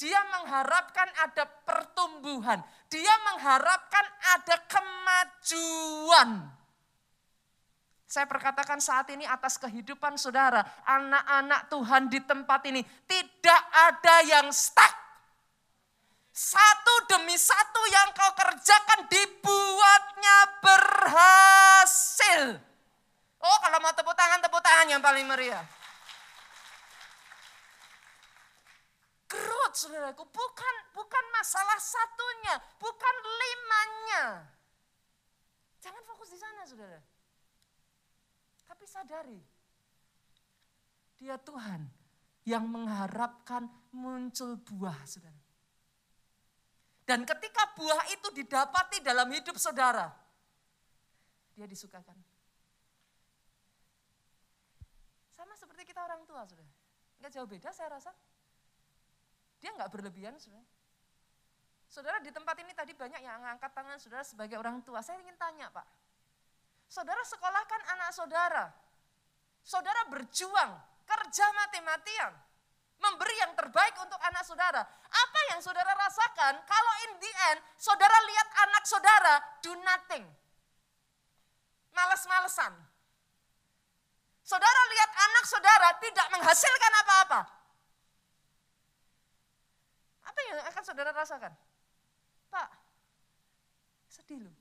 Dia 0.00 0.16
mengharapkan 0.30 1.10
ada 1.20 1.44
pertumbuhan. 1.44 2.64
Dia 2.88 3.14
mengharapkan 3.28 4.06
ada 4.38 4.56
kemajuan. 4.70 6.28
Saya 8.08 8.24
perkatakan 8.24 8.80
saat 8.80 9.12
ini 9.12 9.28
atas 9.28 9.60
kehidupan 9.60 10.16
saudara, 10.16 10.64
anak-anak 10.88 11.68
Tuhan 11.68 12.08
di 12.08 12.24
tempat 12.24 12.64
ini, 12.72 12.80
tidak 13.04 13.62
ada 13.74 14.24
yang 14.24 14.48
stuck. 14.48 14.96
Satu 16.32 16.94
demi 17.10 17.34
satu 17.36 17.82
yang 17.90 18.14
kau 18.14 18.32
kerjakan 18.32 19.10
dibuatnya 19.10 20.38
berhasil. 20.62 22.42
Oh 23.42 23.58
kalau 23.60 23.78
mau 23.82 23.92
tepuk 23.92 24.14
tangan, 24.14 24.40
tepuk 24.40 24.62
tangan 24.62 24.86
yang 24.88 25.02
paling 25.02 25.26
meriah. 25.26 25.66
Growth 29.28 29.92
saudaraku, 30.08 30.24
bukan 30.32 30.74
bukan 30.96 31.24
masalah 31.36 31.76
satunya, 31.76 32.54
bukan 32.80 33.14
limanya. 33.20 34.24
Jangan 35.84 36.02
fokus 36.08 36.32
di 36.32 36.38
sana 36.40 36.64
saudara. 36.64 37.00
Tapi 38.64 38.84
sadari, 38.88 39.40
dia 41.20 41.36
Tuhan 41.36 41.84
yang 42.48 42.64
mengharapkan 42.64 43.68
muncul 43.92 44.56
buah, 44.64 44.96
saudara. 45.04 45.36
Dan 47.04 47.24
ketika 47.24 47.72
buah 47.76 48.12
itu 48.12 48.28
didapati 48.32 49.00
dalam 49.00 49.28
hidup 49.32 49.56
saudara, 49.56 50.12
dia 51.56 51.64
disukakan. 51.64 52.16
Sama 55.32 55.56
seperti 55.56 55.88
kita 55.88 56.04
orang 56.04 56.24
tua, 56.28 56.44
saudara. 56.44 56.68
Enggak 57.16 57.32
jauh 57.32 57.48
beda 57.48 57.72
saya 57.72 57.96
rasa. 57.96 58.12
Dia 59.58 59.74
enggak 59.74 59.90
berlebihan, 59.90 60.34
saudara. 60.38 60.66
Saudara 61.88 62.18
di 62.20 62.28
tempat 62.28 62.56
ini 62.60 62.72
tadi 62.76 62.92
banyak 62.92 63.20
yang 63.24 63.40
angkat 63.56 63.72
tangan 63.72 63.96
saudara 63.96 64.20
sebagai 64.22 64.60
orang 64.60 64.84
tua. 64.84 65.00
Saya 65.00 65.18
ingin 65.24 65.34
tanya 65.40 65.72
Pak, 65.72 65.86
Saudara 66.88 67.20
sekolahkan 67.20 67.80
anak 67.96 68.10
saudara. 68.16 68.64
Saudara 69.60 70.08
berjuang, 70.08 70.72
kerja 71.04 71.46
mati-matian. 71.52 72.32
Memberi 72.98 73.36
yang 73.38 73.54
terbaik 73.54 73.94
untuk 74.02 74.18
anak 74.24 74.42
saudara. 74.42 74.82
Apa 75.06 75.40
yang 75.54 75.60
saudara 75.62 75.94
rasakan 75.94 76.58
kalau 76.66 76.94
in 77.06 77.12
the 77.22 77.32
end 77.54 77.62
saudara 77.78 78.16
lihat 78.26 78.48
anak 78.66 78.84
saudara 78.90 79.34
do 79.62 79.70
nothing. 79.86 80.26
Males-malesan. 81.94 82.74
Saudara 84.42 84.82
lihat 84.90 85.10
anak 85.14 85.44
saudara 85.46 85.88
tidak 86.02 86.26
menghasilkan 86.34 86.92
apa-apa. 87.06 87.40
Apa 90.38 90.54
yang 90.54 90.58
akan 90.70 90.82
saudara 90.86 91.10
rasakan? 91.10 91.50
Pak, 92.46 92.70
sedih 94.06 94.46
loh. 94.46 94.54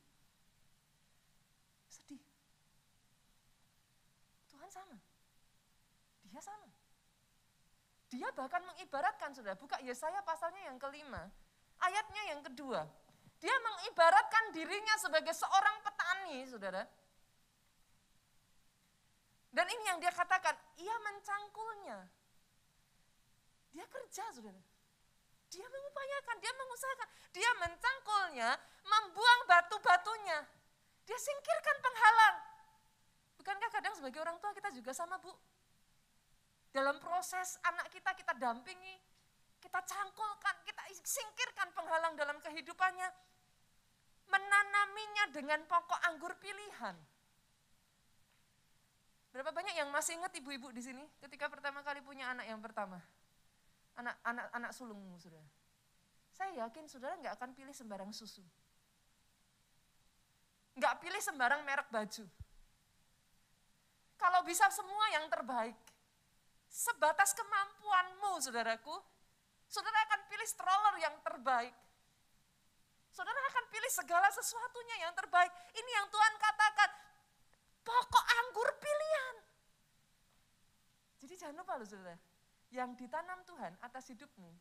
sama. 4.73 4.97
Dia 6.33 6.41
sama. 6.41 6.69
Dia 8.09 8.29
bahkan 8.33 8.65
mengibaratkan, 8.65 9.37
sudah 9.37 9.53
buka 9.53 9.77
Yesaya 9.85 10.25
pasalnya 10.25 10.65
yang 10.65 10.81
kelima, 10.81 11.29
ayatnya 11.77 12.23
yang 12.33 12.41
kedua. 12.41 12.89
Dia 13.37 13.53
mengibaratkan 13.53 14.57
dirinya 14.57 14.97
sebagai 14.97 15.37
seorang 15.37 15.77
petani, 15.85 16.41
saudara. 16.49 16.89
Dan 19.53 19.65
ini 19.69 19.83
yang 19.93 20.01
dia 20.01 20.09
katakan, 20.09 20.57
ia 20.81 20.95
mencangkulnya. 21.05 21.97
Dia 23.77 23.85
kerja, 23.85 24.25
saudara. 24.33 24.61
Dia 25.47 25.63
mengupayakan, 25.63 26.35
dia 26.43 26.53
mengusahakan. 26.53 27.07
Dia 27.31 27.49
mencangkulnya, 27.63 28.49
membuang 28.83 29.41
batu-batunya. 29.47 30.39
Dia 31.07 31.17
singkirkan 31.17 31.77
penghalang. 31.79 32.37
Bukankah 33.39 33.69
kadang 33.71 33.93
sebagai 33.95 34.19
orang 34.19 34.35
tua 34.43 34.51
kita 34.51 34.69
juga 34.75 34.91
sama 34.91 35.15
bu? 35.23 35.31
Dalam 36.75 36.99
proses 36.99 37.55
anak 37.63 37.87
kita 37.87 38.11
kita 38.11 38.35
dampingi, 38.35 38.99
kita 39.63 39.79
cangkulkan, 39.87 40.55
kita 40.67 40.83
singkirkan 41.07 41.71
penghalang 41.71 42.19
dalam 42.19 42.37
kehidupannya. 42.43 43.07
Menanaminya 44.27 45.31
dengan 45.31 45.63
pokok 45.63 45.99
anggur 46.11 46.35
pilihan. 46.43 46.99
Berapa 49.31 49.55
banyak 49.55 49.79
yang 49.79 49.87
masih 49.95 50.19
ingat 50.19 50.35
ibu-ibu 50.35 50.75
di 50.75 50.83
sini 50.83 51.05
ketika 51.23 51.47
pertama 51.47 51.79
kali 51.85 52.03
punya 52.03 52.35
anak 52.35 52.51
yang 52.51 52.59
pertama? 52.59 52.99
Anak 53.97 54.15
anak 54.21 54.45
anak 54.53 54.71
sulungmu 54.77 55.17
sudah. 55.17 55.41
Saya 56.29 56.65
yakin 56.65 56.85
saudara 56.85 57.17
nggak 57.17 57.33
akan 57.33 57.51
pilih 57.57 57.73
sembarang 57.73 58.13
susu. 58.13 58.45
Nggak 60.77 61.01
pilih 61.01 61.21
sembarang 61.21 61.65
merek 61.65 61.89
baju. 61.89 62.25
Kalau 64.17 64.41
bisa 64.45 64.69
semua 64.69 65.05
yang 65.13 65.25
terbaik. 65.29 65.77
Sebatas 66.67 67.33
kemampuanmu, 67.33 68.37
saudaraku. 68.37 68.93
Saudara 69.65 69.97
akan 70.09 70.21
pilih 70.29 70.47
stroller 70.49 70.95
yang 71.01 71.15
terbaik. 71.25 71.73
Saudara 73.09 73.39
akan 73.49 73.65
pilih 73.73 73.89
segala 73.89 74.29
sesuatunya 74.29 75.09
yang 75.09 75.13
terbaik. 75.17 75.49
Ini 75.73 75.89
yang 75.89 76.05
Tuhan 76.13 76.33
katakan, 76.37 76.89
pokok 77.81 78.25
anggur 78.45 78.69
pilihan. 78.77 79.35
Jadi 81.25 81.33
jangan 81.33 81.55
lupa 81.65 81.81
loh 81.81 81.87
saudara, 81.89 82.13
yang 82.71 82.93
ditanam 82.99 83.39
Tuhan 83.47 83.79
atas 83.79 84.11
hidupmu, 84.11 84.51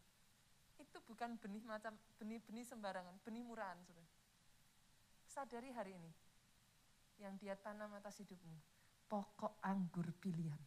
itu 0.77 0.99
bukan 1.09 1.41
benih 1.41 1.65
macam 1.65 1.97
benih-benih 2.21 2.67
sembarangan, 2.69 3.17
benih 3.25 3.43
murahan 3.43 3.79
saudara. 3.83 4.11
Sadari 5.27 5.71
hari 5.75 5.93
ini, 5.97 6.13
yang 7.21 7.35
dia 7.41 7.57
tanam 7.59 7.93
atas 7.97 8.21
hidupmu, 8.23 8.57
pokok 9.11 9.59
anggur 9.65 10.07
pilihan. 10.21 10.61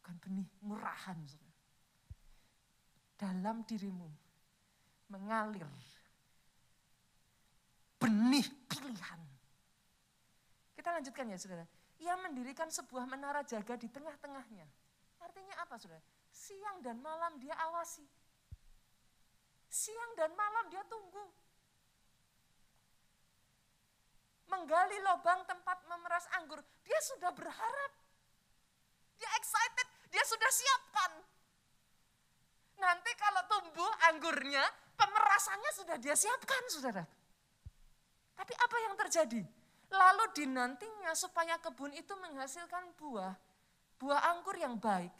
Bukan 0.00 0.14
benih 0.18 0.48
murahan. 0.66 1.18
Dalam 3.14 3.62
dirimu 3.62 4.10
mengalir 5.14 5.68
benih 8.02 8.42
pilihan. 8.66 9.20
Kita 10.74 10.90
lanjutkan 10.90 11.30
ya 11.30 11.38
saudara. 11.38 11.62
Ia 12.02 12.18
mendirikan 12.18 12.66
sebuah 12.66 13.06
menara 13.06 13.46
jaga 13.46 13.78
di 13.78 13.86
tengah-tengahnya. 13.86 14.66
Artinya 15.22 15.54
apa 15.62 15.74
saudara? 15.78 16.02
Siang 16.28 16.82
dan 16.82 16.98
malam 16.98 17.38
dia 17.38 17.54
awasi. 17.70 18.04
Siang 19.72 20.12
dan 20.18 20.34
malam 20.36 20.68
dia 20.68 20.84
tunggu 20.90 21.42
menggali 24.52 25.00
lubang 25.00 25.40
tempat 25.48 25.80
memeras 25.88 26.28
anggur. 26.36 26.60
Dia 26.84 27.00
sudah 27.00 27.32
berharap. 27.32 27.92
Dia 29.16 29.30
excited, 29.40 29.88
dia 30.12 30.24
sudah 30.28 30.50
siapkan. 30.52 31.12
Nanti 32.76 33.10
kalau 33.16 33.42
tumbuh 33.48 33.92
anggurnya, 34.12 34.64
pemerasannya 35.00 35.70
sudah 35.72 35.96
dia 35.96 36.12
siapkan, 36.12 36.62
saudara. 36.68 37.04
Tapi 38.36 38.52
apa 38.58 38.76
yang 38.84 38.94
terjadi? 38.98 39.42
Lalu 39.92 40.24
dinantinya 40.34 41.12
supaya 41.14 41.56
kebun 41.62 41.92
itu 41.94 42.12
menghasilkan 42.16 42.96
buah, 42.98 43.36
buah 44.02 44.34
anggur 44.34 44.58
yang 44.58 44.82
baik. 44.82 45.14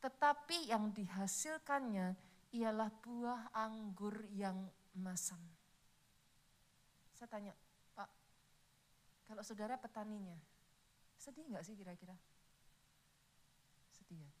Tetapi 0.00 0.72
yang 0.72 0.88
dihasilkannya 0.96 2.16
ialah 2.56 2.88
buah 3.04 3.52
anggur 3.52 4.24
yang 4.32 4.56
masam. 4.96 5.40
Saya 7.12 7.28
tanya, 7.28 7.52
kalau 9.24 9.40
saudara 9.44 9.76
petaninya, 9.76 10.36
sedih 11.16 11.44
nggak 11.48 11.64
sih 11.64 11.76
kira-kira? 11.76 12.16
Sedih 13.92 14.20
ya. 14.20 14.32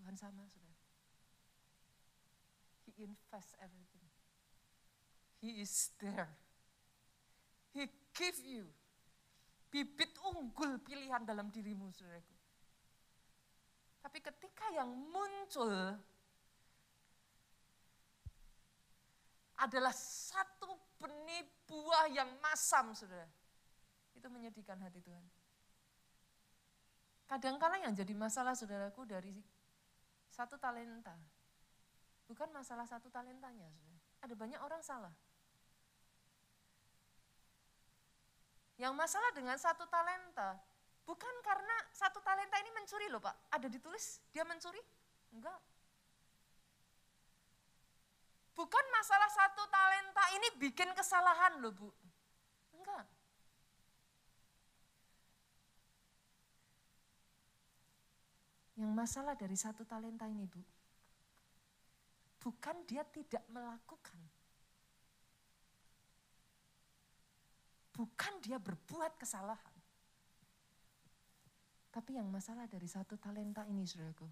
Tuhan 0.00 0.16
sama, 0.16 0.44
saudara. 0.48 0.76
He 2.84 2.92
invests 3.04 3.56
everything. 3.60 4.04
He 5.40 5.64
is 5.64 5.92
there. 5.96 6.28
He 7.72 7.88
give 8.12 8.36
you 8.44 8.68
bibit 9.70 10.12
unggul 10.26 10.82
pilihan 10.82 11.22
dalam 11.22 11.48
dirimu, 11.48 11.94
saudaraku. 11.94 12.34
Tapi 14.02 14.18
ketika 14.18 14.66
yang 14.74 14.90
muncul 14.90 15.70
adalah 19.60 19.92
satu 19.92 20.72
benih 20.96 21.44
buah 21.68 22.08
yang 22.10 22.28
masam, 22.40 22.96
saudara. 22.96 23.28
Itu 24.16 24.26
menyedihkan 24.32 24.80
hati 24.80 24.98
Tuhan. 25.04 25.24
Kadangkala 27.28 27.78
yang 27.78 27.94
jadi 27.94 28.10
masalah 28.16 28.58
saudaraku 28.58 29.06
dari 29.06 29.36
satu 30.32 30.58
talenta. 30.58 31.14
Bukan 32.26 32.50
masalah 32.50 32.88
satu 32.88 33.12
talentanya, 33.12 33.68
saudara. 33.70 33.98
Ada 34.24 34.34
banyak 34.34 34.60
orang 34.64 34.82
salah. 34.82 35.14
Yang 38.80 38.96
masalah 38.96 39.30
dengan 39.36 39.60
satu 39.60 39.84
talenta, 39.92 40.56
bukan 41.04 41.34
karena 41.44 41.76
satu 41.92 42.16
talenta 42.24 42.56
ini 42.64 42.72
mencuri 42.72 43.12
loh 43.12 43.20
Pak. 43.20 43.52
Ada 43.52 43.68
ditulis 43.68 44.24
dia 44.32 44.40
mencuri? 44.40 44.80
Enggak. 45.36 45.60
Bukan 48.56 48.84
masalah 48.88 49.28
satu 49.28 49.68
talenta 49.68 50.24
ini 50.32 50.48
bikin 50.56 50.96
kesalahan 50.96 51.60
loh 51.60 51.76
Bu. 51.76 51.92
Enggak. 52.80 53.04
Yang 58.80 58.92
masalah 58.96 59.36
dari 59.36 59.60
satu 59.60 59.84
talenta 59.84 60.24
ini 60.24 60.48
Bu, 60.48 60.64
bukan 62.40 62.80
dia 62.88 63.04
tidak 63.04 63.44
melakukan. 63.52 64.39
Bukan 68.00 68.40
dia 68.40 68.56
berbuat 68.56 69.20
kesalahan. 69.20 69.76
Tapi 71.92 72.16
yang 72.16 72.32
masalah 72.32 72.64
dari 72.64 72.88
satu 72.88 73.20
talenta 73.20 73.68
ini, 73.68 73.84
saudaraku, 73.84 74.24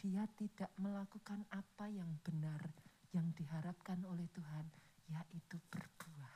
dia 0.00 0.24
tidak 0.40 0.72
melakukan 0.80 1.44
apa 1.52 1.84
yang 1.92 2.08
benar 2.24 2.64
yang 3.12 3.28
diharapkan 3.36 4.00
oleh 4.08 4.24
Tuhan, 4.32 4.64
yaitu 5.12 5.60
berbuah. 5.68 6.34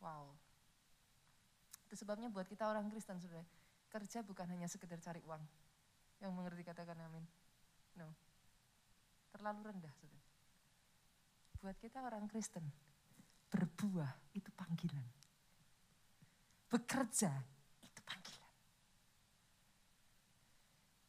Wow. 0.00 0.32
Itu 1.84 2.00
sebabnya 2.00 2.32
buat 2.32 2.48
kita 2.48 2.64
orang 2.64 2.88
Kristen, 2.88 3.20
saudara, 3.20 3.44
kerja 3.92 4.24
bukan 4.24 4.48
hanya 4.48 4.64
sekedar 4.64 4.96
cari 4.96 5.20
uang. 5.28 5.44
Yang 6.24 6.32
mengerti 6.32 6.64
katakan 6.64 7.04
amin. 7.04 7.28
No. 8.00 8.08
Terlalu 9.28 9.76
rendah, 9.76 9.92
saudara. 10.00 10.24
Buat 11.60 11.76
kita 11.84 12.00
orang 12.00 12.24
Kristen, 12.32 12.64
berbuah 13.50 14.12
itu 14.36 14.50
panggilan. 14.54 15.06
Bekerja 16.70 17.30
itu 17.82 18.00
panggilan. 18.02 18.52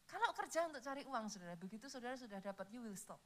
Kalau 0.05 0.29
kerja 0.31 0.59
untuk 0.69 0.79
cari 0.79 1.03
uang, 1.03 1.25
saudara, 1.27 1.59
begitu 1.59 1.85
saudara 1.91 2.15
sudah 2.15 2.39
dapat, 2.39 2.71
you 2.71 2.79
will 2.79 2.95
stop. 2.95 3.19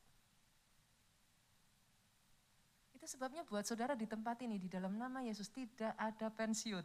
Itu 2.96 3.08
sebabnya 3.08 3.48
buat 3.48 3.64
saudara 3.64 3.96
di 3.96 4.04
tempat 4.04 4.42
ini, 4.44 4.60
di 4.60 4.68
dalam 4.68 5.00
nama 5.00 5.24
Yesus 5.24 5.48
tidak 5.54 5.96
ada 5.96 6.28
pensiun. 6.28 6.84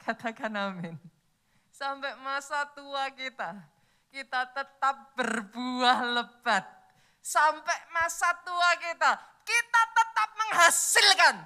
Katakan 0.00 0.56
amin. 0.56 0.96
Sampai 1.68 2.16
masa 2.20 2.68
tua 2.72 3.12
kita, 3.12 3.56
kita 4.12 4.48
tetap 4.52 5.16
berbuah 5.16 5.98
lebat. 6.16 6.64
Sampai 7.20 7.78
masa 7.92 8.28
tua 8.44 8.70
kita, 8.80 9.12
kita 9.44 9.82
tetap 9.92 10.11
menghasilkan. 10.52 11.36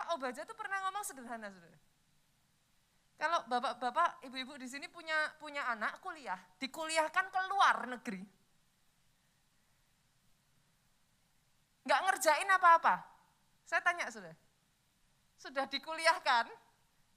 Pak 0.00 0.08
Obaja 0.16 0.40
itu 0.48 0.54
pernah 0.56 0.80
ngomong 0.88 1.04
sederhana, 1.04 1.52
saudara. 1.52 1.78
Kalau 3.20 3.44
bapak-bapak, 3.52 4.24
ibu-ibu 4.24 4.56
di 4.56 4.64
sini 4.64 4.88
punya 4.88 5.28
punya 5.36 5.68
anak 5.68 6.00
kuliah, 6.00 6.40
dikuliahkan 6.56 7.28
ke 7.28 7.40
luar 7.52 7.84
negeri, 7.84 8.24
nggak 11.84 12.00
ngerjain 12.08 12.48
apa-apa. 12.48 13.04
Saya 13.68 13.84
tanya 13.84 14.08
sudah, 14.08 14.32
sudah 15.36 15.68
dikuliahkan, 15.68 16.48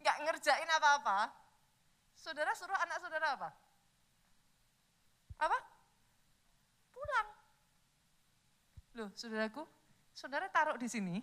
nggak 0.04 0.18
ngerjain 0.28 0.70
apa-apa, 0.76 1.32
saudara 2.20 2.52
suruh 2.52 2.76
anak 2.84 3.00
saudara 3.00 3.28
apa? 3.40 3.50
Apa? 5.40 5.60
Pulang. 6.92 7.28
Loh, 9.00 9.10
saudaraku, 9.16 9.64
saudara 10.14 10.48
taruh 10.48 10.78
di 10.78 10.88
sini, 10.88 11.20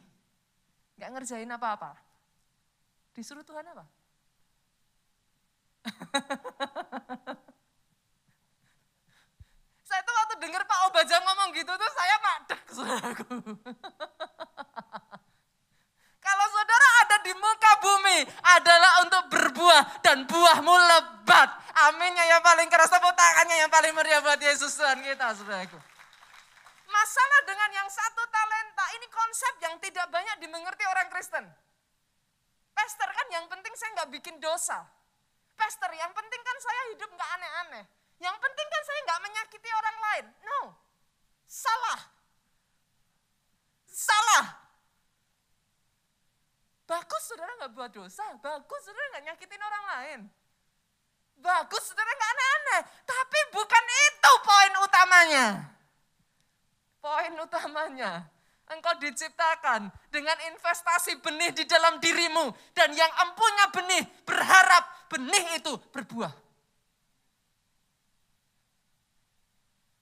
nggak 0.99 1.11
ngerjain 1.15 1.51
apa-apa. 1.51 1.97
Disuruh 3.15 3.47
Tuhan 3.47 3.65
apa? 3.71 3.87
Saya 9.91 10.07
tuh 10.07 10.15
waktu 10.15 10.35
dengar 10.39 10.63
Pak 10.71 10.87
Obaja 10.87 11.19
ngomong 11.19 11.51
gitu 11.51 11.73
tuh 11.75 11.91
saya 11.99 12.17
madek 12.23 12.63
saudaraku. 12.71 13.27
Kalau 16.31 16.47
saudara 16.47 16.87
ada 17.03 17.17
di 17.27 17.35
muka 17.35 17.73
bumi 17.83 18.23
adalah 18.55 19.03
untuk 19.03 19.35
berbuah 19.35 19.99
dan 19.99 20.31
buahmu 20.31 20.71
lebat. 20.71 21.51
Aminnya 21.91 22.23
yang 22.23 22.39
paling 22.39 22.71
keras, 22.71 22.87
tepuk 22.87 23.11
tangannya 23.19 23.67
yang 23.67 23.71
paling 23.73 23.91
meriah 23.91 24.23
buat 24.23 24.39
Yesus 24.39 24.79
Tuhan 24.79 25.03
kita 25.03 25.35
saudaraku. 25.43 25.75
Masalah 26.87 27.41
dengan 27.51 27.71
yang 27.83 27.89
satu 27.91 28.23
talenta, 28.31 28.60
ini 28.99 29.07
konsep 29.11 29.55
yang 29.65 29.75
tidak 29.83 30.07
banyak 30.09 30.37
dimengerti 30.43 30.85
orang 30.87 31.09
Kristen. 31.13 31.45
Pastor 32.75 33.09
kan 33.13 33.27
yang 33.29 33.45
penting 33.51 33.75
saya 33.77 33.91
nggak 34.01 34.11
bikin 34.21 34.37
dosa. 34.41 34.87
Pastor 35.59 35.93
yang 35.93 36.09
penting 36.17 36.41
kan 36.41 36.57
saya 36.63 36.83
hidup 36.95 37.11
nggak 37.13 37.31
aneh-aneh. 37.37 37.85
Yang 38.21 38.37
penting 38.41 38.67
kan 38.69 38.83
saya 38.85 38.99
nggak 39.05 39.21
menyakiti 39.25 39.71
orang 39.73 39.97
lain. 40.01 40.27
No, 40.45 40.61
salah. 41.45 42.01
Salah. 43.89 44.47
Bagus 46.89 47.23
saudara 47.23 47.53
nggak 47.61 47.73
buat 47.77 47.93
dosa, 47.95 48.25
bagus 48.43 48.81
saudara 48.83 49.07
nggak 49.15 49.25
nyakitin 49.31 49.63
orang 49.63 49.85
lain. 49.95 50.21
Bagus 51.39 51.83
saudara 51.87 52.11
nggak 52.11 52.33
aneh-aneh, 52.35 52.81
tapi 53.07 53.39
bukan 53.55 53.85
itu 53.89 54.33
poin 54.45 54.75
utamanya. 54.85 55.47
Poin 57.01 57.33
utamanya, 57.41 58.29
engkau 58.71 58.95
diciptakan 59.03 59.91
dengan 60.09 60.37
investasi 60.55 61.19
benih 61.19 61.51
di 61.51 61.65
dalam 61.67 61.99
dirimu. 61.99 62.55
Dan 62.75 62.95
yang 62.95 63.11
empunya 63.27 63.67
benih 63.75 64.03
berharap 64.23 65.11
benih 65.11 65.59
itu 65.59 65.75
berbuah. 65.91 66.33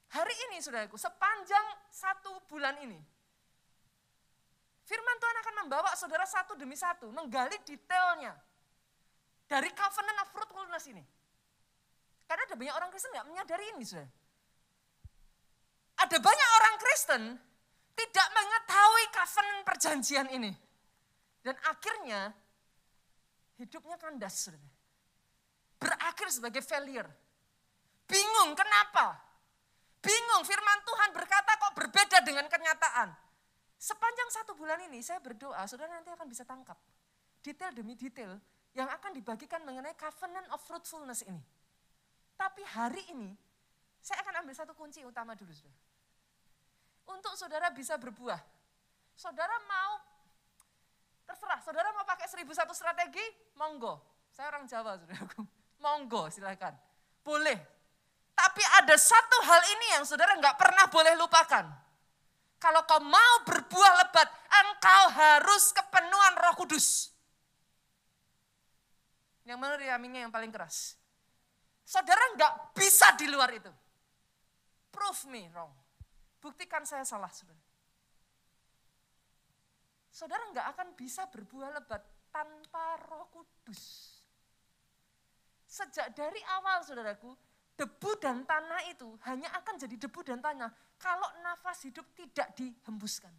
Hari 0.09 0.35
ini 0.49 0.57
saudaraku, 0.65 0.97
sepanjang 0.97 1.65
satu 1.93 2.41
bulan 2.49 2.81
ini, 2.81 2.97
firman 4.89 5.17
Tuhan 5.21 5.37
akan 5.45 5.55
membawa 5.65 5.93
saudara 6.01 6.25
satu 6.25 6.57
demi 6.57 6.81
satu, 6.81 7.13
menggali 7.13 7.61
detailnya 7.61 8.33
dari 9.45 9.69
covenant 9.77 10.25
of 10.25 10.29
fruitfulness 10.33 10.89
ini. 10.89 11.05
Karena 12.25 12.45
ada 12.45 12.57
banyak 12.57 12.75
orang 12.77 12.89
Kristen 12.89 13.13
nggak 13.13 13.29
menyadari 13.29 13.65
ini, 13.77 13.85
saudara. 13.85 14.11
Ada 15.99 16.17
banyak 16.25 16.49
orang 16.57 16.75
Kristen 16.81 17.23
tidak 17.99 18.27
perjanjian 19.69 20.33
ini. 20.33 20.49
Dan 21.45 21.53
akhirnya 21.69 22.33
hidupnya 23.61 24.01
kandas. 24.01 24.49
Berakhir 25.77 26.33
sebagai 26.33 26.65
failure. 26.65 27.13
Bingung 28.09 28.57
kenapa? 28.57 29.21
Bingung 30.01 30.43
firman 30.49 30.81
Tuhan 30.89 31.11
berkata 31.13 31.53
kok 31.61 31.77
berbeda 31.77 32.19
dengan 32.25 32.49
kenyataan. 32.49 33.13
Sepanjang 33.79 34.33
satu 34.33 34.57
bulan 34.57 34.81
ini 34.89 35.05
saya 35.05 35.21
berdoa, 35.23 35.63
saudara 35.69 36.01
nanti 36.01 36.11
akan 36.11 36.27
bisa 36.27 36.43
tangkap. 36.43 36.75
Detail 37.45 37.71
demi 37.77 37.95
detail 37.95 38.35
yang 38.75 38.91
akan 38.91 39.15
dibagikan 39.15 39.63
mengenai 39.63 39.95
covenant 39.95 40.49
of 40.51 40.59
fruitfulness 40.67 41.23
ini. 41.29 41.39
Tapi 42.35 42.63
hari 42.67 43.03
ini, 43.15 43.31
saya 44.03 44.23
akan 44.27 44.43
ambil 44.43 44.55
satu 44.55 44.75
kunci 44.75 45.07
utama 45.07 45.39
dulu. 45.39 45.51
Saudara. 45.55 45.79
Untuk 47.15 47.35
saudara 47.39 47.69
bisa 47.71 47.95
berbuah. 47.99 48.58
Saudara 49.19 49.51
mau, 49.67 49.99
terserah, 51.27 51.59
saudara 51.59 51.91
mau 51.91 52.07
pakai 52.07 52.31
seribu 52.31 52.55
satu 52.55 52.71
strategi, 52.71 53.23
monggo. 53.59 53.99
Saya 54.31 54.55
orang 54.55 54.71
Jawa, 54.71 54.95
saudara. 54.95 55.27
Monggo, 55.83 56.31
silakan. 56.31 56.75
Boleh, 57.27 57.59
tapi 58.39 58.63
ada 58.79 58.95
satu 58.95 59.43
hal 59.43 59.63
ini 59.75 59.87
yang 59.99 60.07
saudara 60.07 60.39
nggak 60.39 60.55
pernah 60.55 60.87
boleh 60.87 61.19
lupakan. 61.19 61.67
Kalau 62.63 62.83
kau 62.87 63.03
mau 63.03 63.35
berbuah 63.43 63.93
lebat, 64.07 64.27
engkau 64.51 65.03
harus 65.11 65.75
kepenuhan 65.75 66.35
roh 66.39 66.55
kudus. 66.59 67.11
Yang 69.43 69.59
mana 69.59 69.75
aminnya 69.95 70.27
yang 70.27 70.35
paling 70.35 70.51
keras? 70.55 70.95
Saudara 71.83 72.23
nggak 72.39 72.75
bisa 72.75 73.15
di 73.19 73.27
luar 73.27 73.51
itu. 73.51 73.71
Prove 74.95 75.23
me 75.31 75.47
wrong. 75.51 75.71
Buktikan 76.39 76.87
saya 76.87 77.03
salah, 77.03 77.31
saudara. 77.31 77.68
Saudara 80.19 80.51
nggak 80.51 80.67
akan 80.75 80.89
bisa 80.99 81.31
berbuah 81.31 81.79
lebat 81.79 82.03
tanpa 82.35 82.99
roh 83.07 83.31
kudus. 83.31 84.19
Sejak 85.63 86.11
dari 86.11 86.43
awal 86.59 86.83
saudaraku, 86.83 87.31
debu 87.79 88.19
dan 88.19 88.43
tanah 88.43 88.83
itu 88.91 89.15
hanya 89.31 89.47
akan 89.63 89.79
jadi 89.79 89.95
debu 89.95 90.27
dan 90.27 90.43
tanah 90.43 90.75
kalau 90.99 91.29
nafas 91.47 91.87
hidup 91.87 92.03
tidak 92.19 92.51
dihembuskan. 92.59 93.31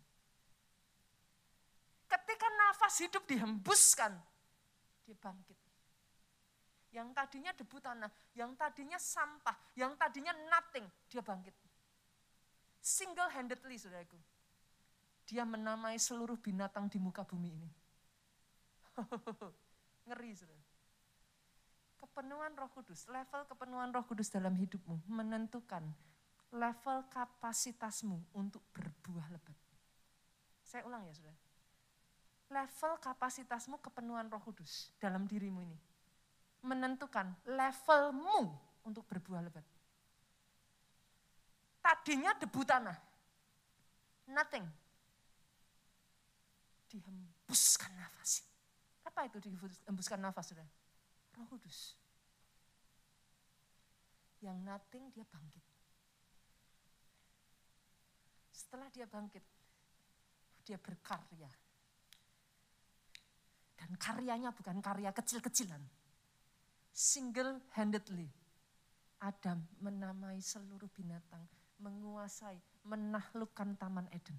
Ketika 2.08 2.48
nafas 2.48 2.96
hidup 3.04 3.28
dihembuskan, 3.28 4.16
dia 5.04 5.20
bangkit. 5.20 5.60
Yang 6.96 7.12
tadinya 7.12 7.52
debu 7.60 7.78
tanah, 7.84 8.12
yang 8.40 8.56
tadinya 8.56 8.96
sampah, 8.96 9.76
yang 9.76 10.00
tadinya 10.00 10.32
nothing, 10.48 10.88
dia 11.12 11.20
bangkit. 11.20 11.52
Single 12.80 13.36
handedly 13.36 13.76
saudaraku. 13.76 14.16
Dia 15.30 15.46
menamai 15.46 16.02
seluruh 16.02 16.42
binatang 16.42 16.90
di 16.90 16.98
muka 16.98 17.22
bumi 17.22 17.54
ini. 17.54 17.70
Ngeri 20.10 20.34
saudara. 20.34 20.66
Kepenuhan 22.02 22.52
roh 22.58 22.72
kudus, 22.74 23.06
level 23.06 23.46
kepenuhan 23.46 23.94
roh 23.94 24.02
kudus 24.10 24.34
dalam 24.34 24.58
hidupmu 24.58 25.06
menentukan 25.06 25.86
level 26.50 27.06
kapasitasmu 27.14 28.34
untuk 28.34 28.66
berbuah 28.74 29.30
lebat. 29.30 29.54
Saya 30.66 30.82
ulang 30.90 31.06
ya 31.06 31.14
saudara. 31.14 31.38
Level 32.50 32.94
kapasitasmu 32.98 33.78
kepenuhan 33.86 34.26
roh 34.34 34.42
kudus 34.42 34.90
dalam 34.98 35.30
dirimu 35.30 35.62
ini 35.62 35.78
menentukan 36.66 37.38
levelmu 37.46 38.50
untuk 38.82 39.06
berbuah 39.06 39.46
lebat. 39.46 39.66
Tadinya 41.80 42.34
debu 42.36 42.62
tanah, 42.66 42.98
nothing. 44.34 44.89
Dihembuskan 46.90 47.94
nafas. 47.96 48.44
Apa 49.06 49.30
itu 49.30 49.38
dihembuskan 49.40 50.20
nafas, 50.20 50.52
sudah? 50.52 50.66
Roh 51.38 51.46
Kudus. 51.46 51.96
Yang 54.42 54.58
nothing 54.66 55.04
dia 55.14 55.26
bangkit. 55.28 55.66
Setelah 58.50 58.88
dia 58.90 59.06
bangkit, 59.06 59.46
dia 60.66 60.78
berkarya. 60.82 61.52
Dan 63.80 63.96
karyanya 63.96 64.52
bukan 64.52 64.84
karya 64.84 65.16
kecil-kecilan 65.16 65.82
single-handedly 67.00 68.28
Adam 69.24 69.64
menamai 69.80 70.44
seluruh 70.44 70.92
binatang, 70.92 71.44
menguasai, 71.80 72.60
menaklukkan 72.84 73.80
Taman 73.80 74.08
Eden. 74.12 74.36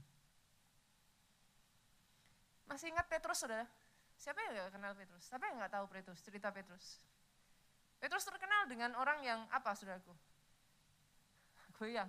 Masih 2.70 2.94
ingat 2.94 3.10
Petrus, 3.10 3.42
saudara? 3.42 3.66
Siapa 4.14 4.38
yang 4.46 4.54
gak 4.54 4.78
kenal 4.78 4.94
Petrus? 4.94 5.26
Siapa 5.26 5.50
yang 5.50 5.58
gak 5.58 5.74
tahu 5.74 5.86
Petrus, 5.90 6.22
cerita 6.22 6.54
Petrus? 6.54 7.02
Petrus 7.98 8.24
terkenal 8.24 8.70
dengan 8.70 8.94
orang 8.94 9.18
yang 9.26 9.42
apa, 9.50 9.74
saudaraku? 9.74 10.14
Goyang. 11.76 12.08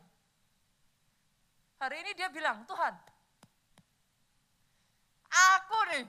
Hari 1.82 1.98
ini 2.06 2.14
dia 2.14 2.30
bilang, 2.30 2.62
Tuhan, 2.70 2.94
aku 5.34 5.80
nih, 5.90 6.06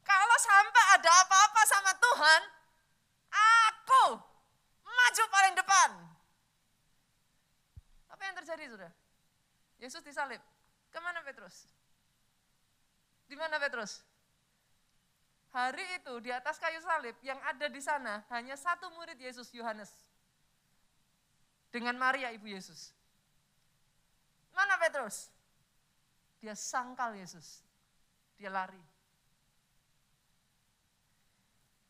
kalau 0.00 0.36
sampai 0.40 0.84
ada 0.96 1.10
apa-apa 1.20 1.62
sama 1.68 1.92
Tuhan, 2.00 2.40
Aku 3.86 4.18
maju 4.82 5.22
paling 5.30 5.54
depan. 5.54 5.90
Apa 8.10 8.22
yang 8.26 8.34
terjadi 8.42 8.64
sudah? 8.72 8.92
Yesus 9.78 10.02
disalib. 10.02 10.40
Ke 10.90 10.98
mana 10.98 11.20
Petrus? 11.22 11.68
Di 13.26 13.34
mana 13.34 13.58
Petrus? 13.58 14.02
Hari 15.54 15.98
itu 15.98 16.14
di 16.20 16.30
atas 16.30 16.60
kayu 16.60 16.78
salib 16.84 17.16
yang 17.24 17.40
ada 17.42 17.66
di 17.66 17.80
sana 17.80 18.22
hanya 18.34 18.54
satu 18.54 18.92
murid 18.92 19.16
Yesus 19.16 19.48
Yohanes. 19.56 19.88
Dengan 21.70 21.96
Maria 21.98 22.32
ibu 22.32 22.46
Yesus. 22.48 22.92
Mana 24.54 24.80
Petrus? 24.80 25.28
Dia 26.40 26.56
sangkal 26.56 27.16
Yesus. 27.16 27.60
Dia 28.36 28.52
lari. 28.52 28.80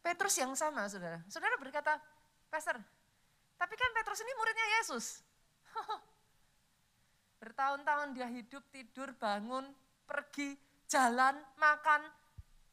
Petrus 0.03 0.39
yang 0.39 0.55
sama, 0.55 0.87
saudara. 0.87 1.19
Saudara 1.27 1.59
berkata, 1.59 1.99
Pastor, 2.47 2.79
tapi 3.59 3.75
kan 3.75 3.91
Petrus 3.91 4.23
ini 4.23 4.33
muridnya 4.39 4.67
Yesus. 4.79 5.07
Bertahun-tahun 7.43 8.15
dia 8.15 8.31
hidup, 8.31 8.63
tidur, 8.71 9.11
bangun, 9.19 9.67
pergi, 10.07 10.55
jalan, 10.87 11.35
makan 11.59 12.03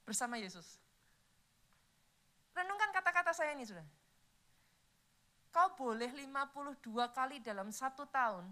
bersama 0.05 0.37
Yesus. 0.37 0.77
Renungkan 2.53 2.93
kata-kata 2.93 3.33
saya 3.33 3.57
ini, 3.57 3.65
sudah. 3.65 3.85
Kau 5.53 5.77
boleh 5.77 6.09
52 6.09 6.81
kali 7.13 7.37
dalam 7.41 7.69
satu 7.69 8.09
tahun 8.09 8.49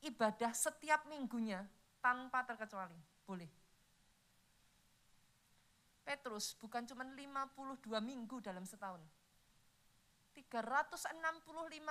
ibadah 0.00 0.52
setiap 0.56 1.04
minggunya 1.08 1.60
tanpa 2.00 2.42
terkecuali. 2.48 2.96
Boleh. 3.28 3.48
Petrus 6.02 6.58
bukan 6.58 6.82
cuma 6.88 7.06
52 7.06 8.00
minggu 8.02 8.42
dalam 8.42 8.66
setahun. 8.66 9.00
365 10.34 11.12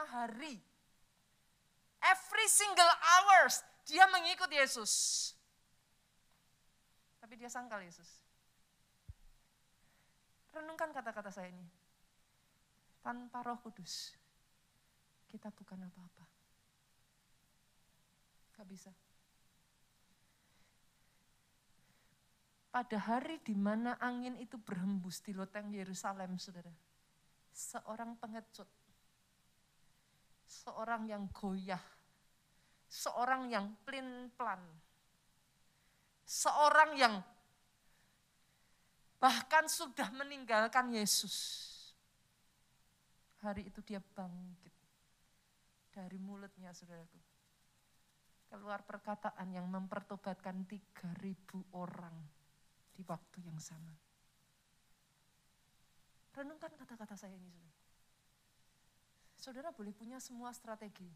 hari. 0.10 0.58
Every 2.02 2.48
single 2.50 2.94
hours 2.98 3.62
dia 3.86 4.10
mengikut 4.10 4.50
Yesus. 4.50 4.92
Tapi 7.32 7.40
dia 7.40 7.48
sangkal 7.48 7.80
Yesus. 7.80 8.20
Renungkan 10.52 10.92
kata-kata 10.92 11.32
saya 11.32 11.48
ini. 11.48 11.64
Tanpa 13.00 13.40
roh 13.40 13.56
kudus, 13.56 14.12
kita 15.32 15.48
bukan 15.48 15.80
apa-apa. 15.80 16.28
Gak 18.52 18.68
bisa. 18.68 18.92
Pada 22.68 23.00
hari 23.00 23.40
di 23.48 23.56
mana 23.56 23.96
angin 24.04 24.36
itu 24.36 24.60
berhembus 24.60 25.24
di 25.24 25.32
loteng 25.32 25.72
Yerusalem, 25.72 26.36
saudara. 26.36 26.76
Seorang 27.56 28.20
pengecut, 28.20 28.68
seorang 30.52 31.08
yang 31.08 31.32
goyah, 31.32 31.80
seorang 32.92 33.48
yang 33.48 33.72
plin-plan, 33.88 34.60
seorang 36.32 36.96
yang 36.96 37.16
bahkan 39.20 39.68
sudah 39.68 40.08
meninggalkan 40.16 40.96
Yesus. 40.96 41.68
Hari 43.44 43.68
itu 43.68 43.84
dia 43.84 44.00
bangkit 44.00 44.72
dari 45.92 46.16
mulutnya, 46.16 46.72
saudaraku. 46.72 47.20
Keluar 48.48 48.84
perkataan 48.88 49.48
yang 49.52 49.68
mempertobatkan 49.68 50.64
3000 50.64 51.76
orang 51.76 52.16
di 52.96 53.04
waktu 53.04 53.38
yang 53.44 53.60
sama. 53.60 53.92
Renungkan 56.32 56.72
kata-kata 56.80 57.20
saya 57.20 57.36
ini, 57.36 57.52
saudara. 57.52 57.80
Saudara 59.42 59.70
boleh 59.74 59.92
punya 59.92 60.22
semua 60.22 60.54
strategi, 60.54 61.10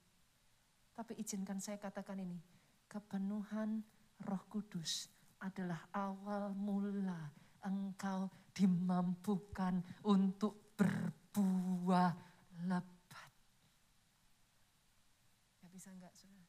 tapi 0.98 1.14
izinkan 1.22 1.62
saya 1.62 1.78
katakan 1.78 2.18
ini, 2.20 2.42
kepenuhan 2.90 3.86
roh 4.24 4.44
kudus 4.48 5.12
adalah 5.44 5.92
awal 5.92 6.56
mula 6.56 7.34
engkau 7.66 8.32
dimampukan 8.56 9.84
untuk 10.08 10.78
berbuah 10.80 12.16
lebat. 12.64 13.32
Ya 15.60 15.68
bisa 15.74 15.92
enggak, 15.92 16.16
saudara? 16.16 16.48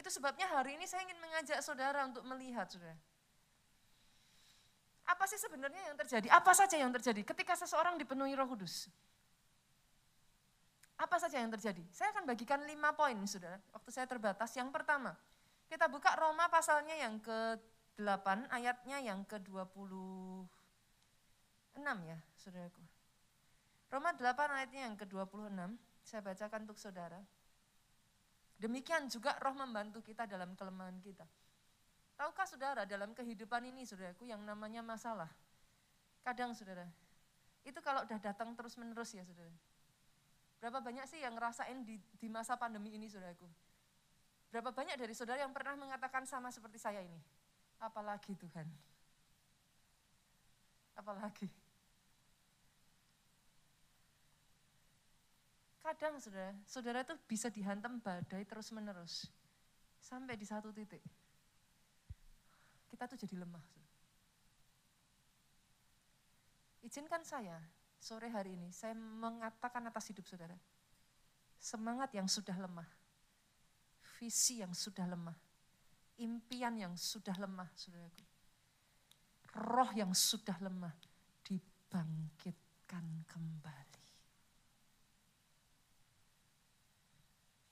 Itu 0.00 0.08
sebabnya 0.08 0.48
hari 0.48 0.80
ini 0.80 0.88
saya 0.88 1.04
ingin 1.04 1.20
mengajak 1.20 1.60
saudara 1.60 2.08
untuk 2.08 2.24
melihat, 2.24 2.70
saudara 2.70 2.96
apa 5.04 5.24
sih 5.28 5.36
sebenarnya 5.36 5.92
yang 5.92 5.96
terjadi? 6.00 6.28
Apa 6.32 6.52
saja 6.56 6.80
yang 6.80 6.88
terjadi 6.88 7.20
ketika 7.20 7.52
seseorang 7.60 8.00
dipenuhi 8.00 8.32
roh 8.32 8.48
kudus? 8.48 8.88
Apa 10.96 11.20
saja 11.20 11.44
yang 11.44 11.52
terjadi? 11.52 11.84
Saya 11.92 12.14
akan 12.16 12.24
bagikan 12.24 12.64
lima 12.64 12.96
poin, 12.96 13.16
saudara. 13.28 13.60
Waktu 13.76 13.90
saya 13.92 14.08
terbatas. 14.08 14.48
Yang 14.56 14.72
pertama, 14.72 15.12
kita 15.68 15.88
buka 15.88 16.14
Roma 16.16 16.48
pasalnya 16.52 16.94
yang 16.96 17.18
ke-8, 17.20 18.48
ayatnya 18.52 18.98
yang 19.00 19.24
ke-26 19.24 20.46
ya, 21.82 22.18
saudaraku. 22.38 22.82
Roma 23.90 24.10
8 24.10 24.58
ayatnya 24.58 24.90
yang 24.90 24.96
ke-26, 24.98 25.78
saya 26.02 26.20
bacakan 26.20 26.60
untuk 26.66 26.78
saudara. 26.78 27.22
Demikian 28.58 29.10
juga 29.10 29.34
roh 29.42 29.54
membantu 29.54 30.02
kita 30.04 30.26
dalam 30.30 30.54
kelemahan 30.54 30.98
kita. 31.02 31.26
Tahukah 32.14 32.46
saudara 32.46 32.82
dalam 32.86 33.10
kehidupan 33.10 33.66
ini 33.66 33.82
saudaraku 33.82 34.30
yang 34.30 34.38
namanya 34.46 34.82
masalah. 34.86 35.30
Kadang 36.22 36.54
saudara, 36.54 36.86
itu 37.66 37.76
kalau 37.82 38.06
udah 38.06 38.18
datang 38.22 38.54
terus 38.54 38.78
menerus 38.78 39.10
ya 39.10 39.26
saudara. 39.26 39.50
Berapa 40.62 40.78
banyak 40.80 41.04
sih 41.10 41.20
yang 41.20 41.34
ngerasain 41.34 41.82
di, 41.82 41.98
di 41.98 42.28
masa 42.30 42.54
pandemi 42.54 42.94
ini 42.94 43.10
saudaraku? 43.10 43.44
Berapa 44.54 44.70
banyak 44.70 44.94
dari 44.94 45.10
saudara 45.18 45.42
yang 45.42 45.50
pernah 45.50 45.74
mengatakan 45.74 46.22
sama 46.30 46.46
seperti 46.54 46.78
saya 46.78 47.02
ini? 47.02 47.18
Apalagi 47.82 48.38
Tuhan. 48.38 48.70
Apalagi. 50.94 51.50
Kadang 55.82 56.22
saudara, 56.22 56.54
saudara 56.70 57.02
itu 57.02 57.18
bisa 57.26 57.50
dihantam 57.50 57.98
badai 57.98 58.46
terus 58.46 58.70
menerus. 58.70 59.26
Sampai 59.98 60.38
di 60.38 60.46
satu 60.46 60.70
titik. 60.70 61.02
Kita 62.86 63.10
tuh 63.10 63.18
jadi 63.18 63.42
lemah. 63.42 63.66
Izinkan 66.86 67.26
saya 67.26 67.58
sore 67.98 68.30
hari 68.30 68.54
ini, 68.54 68.70
saya 68.70 68.94
mengatakan 68.94 69.82
atas 69.90 70.14
hidup 70.14 70.22
saudara. 70.30 70.54
Semangat 71.58 72.14
yang 72.14 72.30
sudah 72.30 72.54
lemah 72.54 72.86
visi 74.18 74.62
yang 74.62 74.72
sudah 74.72 75.06
lemah, 75.10 75.36
impian 76.22 76.74
yang 76.78 76.94
sudah 76.94 77.34
lemah, 77.38 77.68
saudaraku. 77.74 78.24
Roh 79.54 79.90
yang 79.94 80.10
sudah 80.10 80.58
lemah 80.58 80.94
dibangkitkan 81.46 83.06
kembali. 83.26 84.02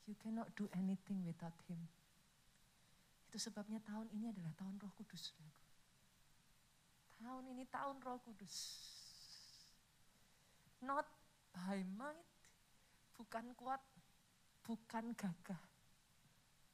You 0.07 0.15
cannot 0.19 0.53
do 0.55 0.69
anything 0.77 1.25
without 1.27 1.57
him. 1.67 1.81
Itu 3.31 3.41
sebabnya 3.41 3.81
tahun 3.81 4.13
ini 4.13 4.31
adalah 4.31 4.53
tahun 4.59 4.77
roh 4.79 4.93
kudus, 4.99 5.33
saudaraku. 5.33 5.63
Tahun 7.23 7.45
ini 7.55 7.65
tahun 7.71 7.97
roh 8.03 8.19
kudus. 8.21 8.57
Not 10.83 11.07
by 11.55 11.81
might, 11.97 12.29
bukan 13.15 13.55
kuat, 13.55 13.81
bukan 14.67 15.15
gagah, 15.15 15.72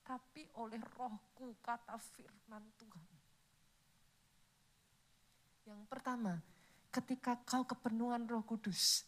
tapi 0.09 0.49
oleh 0.57 0.81
rohku 0.97 1.53
kata 1.61 2.01
firman 2.01 2.65
Tuhan. 2.81 3.05
Yang 5.69 5.85
pertama, 5.85 6.41
ketika 6.89 7.37
kau 7.45 7.69
kepenuhan 7.69 8.25
roh 8.25 8.41
kudus. 8.41 9.05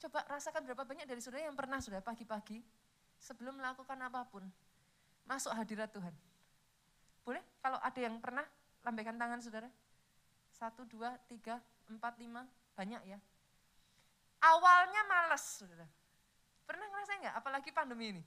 Coba 0.00 0.24
rasakan 0.24 0.64
berapa 0.64 0.88
banyak 0.88 1.04
dari 1.04 1.20
saudara 1.20 1.44
yang 1.44 1.52
pernah 1.52 1.84
sudah 1.84 2.00
pagi-pagi 2.00 2.64
sebelum 3.20 3.60
melakukan 3.60 4.00
apa 4.00 4.24
pun, 4.24 4.48
masuk 5.28 5.52
hadirat 5.52 5.92
Tuhan. 5.92 6.16
Boleh? 7.20 7.44
Kalau 7.60 7.76
ada 7.76 8.00
yang 8.00 8.16
pernah, 8.24 8.44
lambaikan 8.80 9.20
tangan 9.20 9.44
saudara. 9.44 9.68
Satu, 10.48 10.88
dua, 10.88 11.12
tiga, 11.28 11.60
empat, 11.92 12.16
lima, 12.16 12.48
banyak 12.72 13.04
ya. 13.04 13.20
Awalnya 14.40 15.02
malas 15.04 15.44
saudara. 15.60 15.84
Pernah 16.64 16.88
ngerasain 16.88 17.20
nggak? 17.20 17.36
Apalagi 17.36 17.68
pandemi 17.68 18.16
ini 18.16 18.24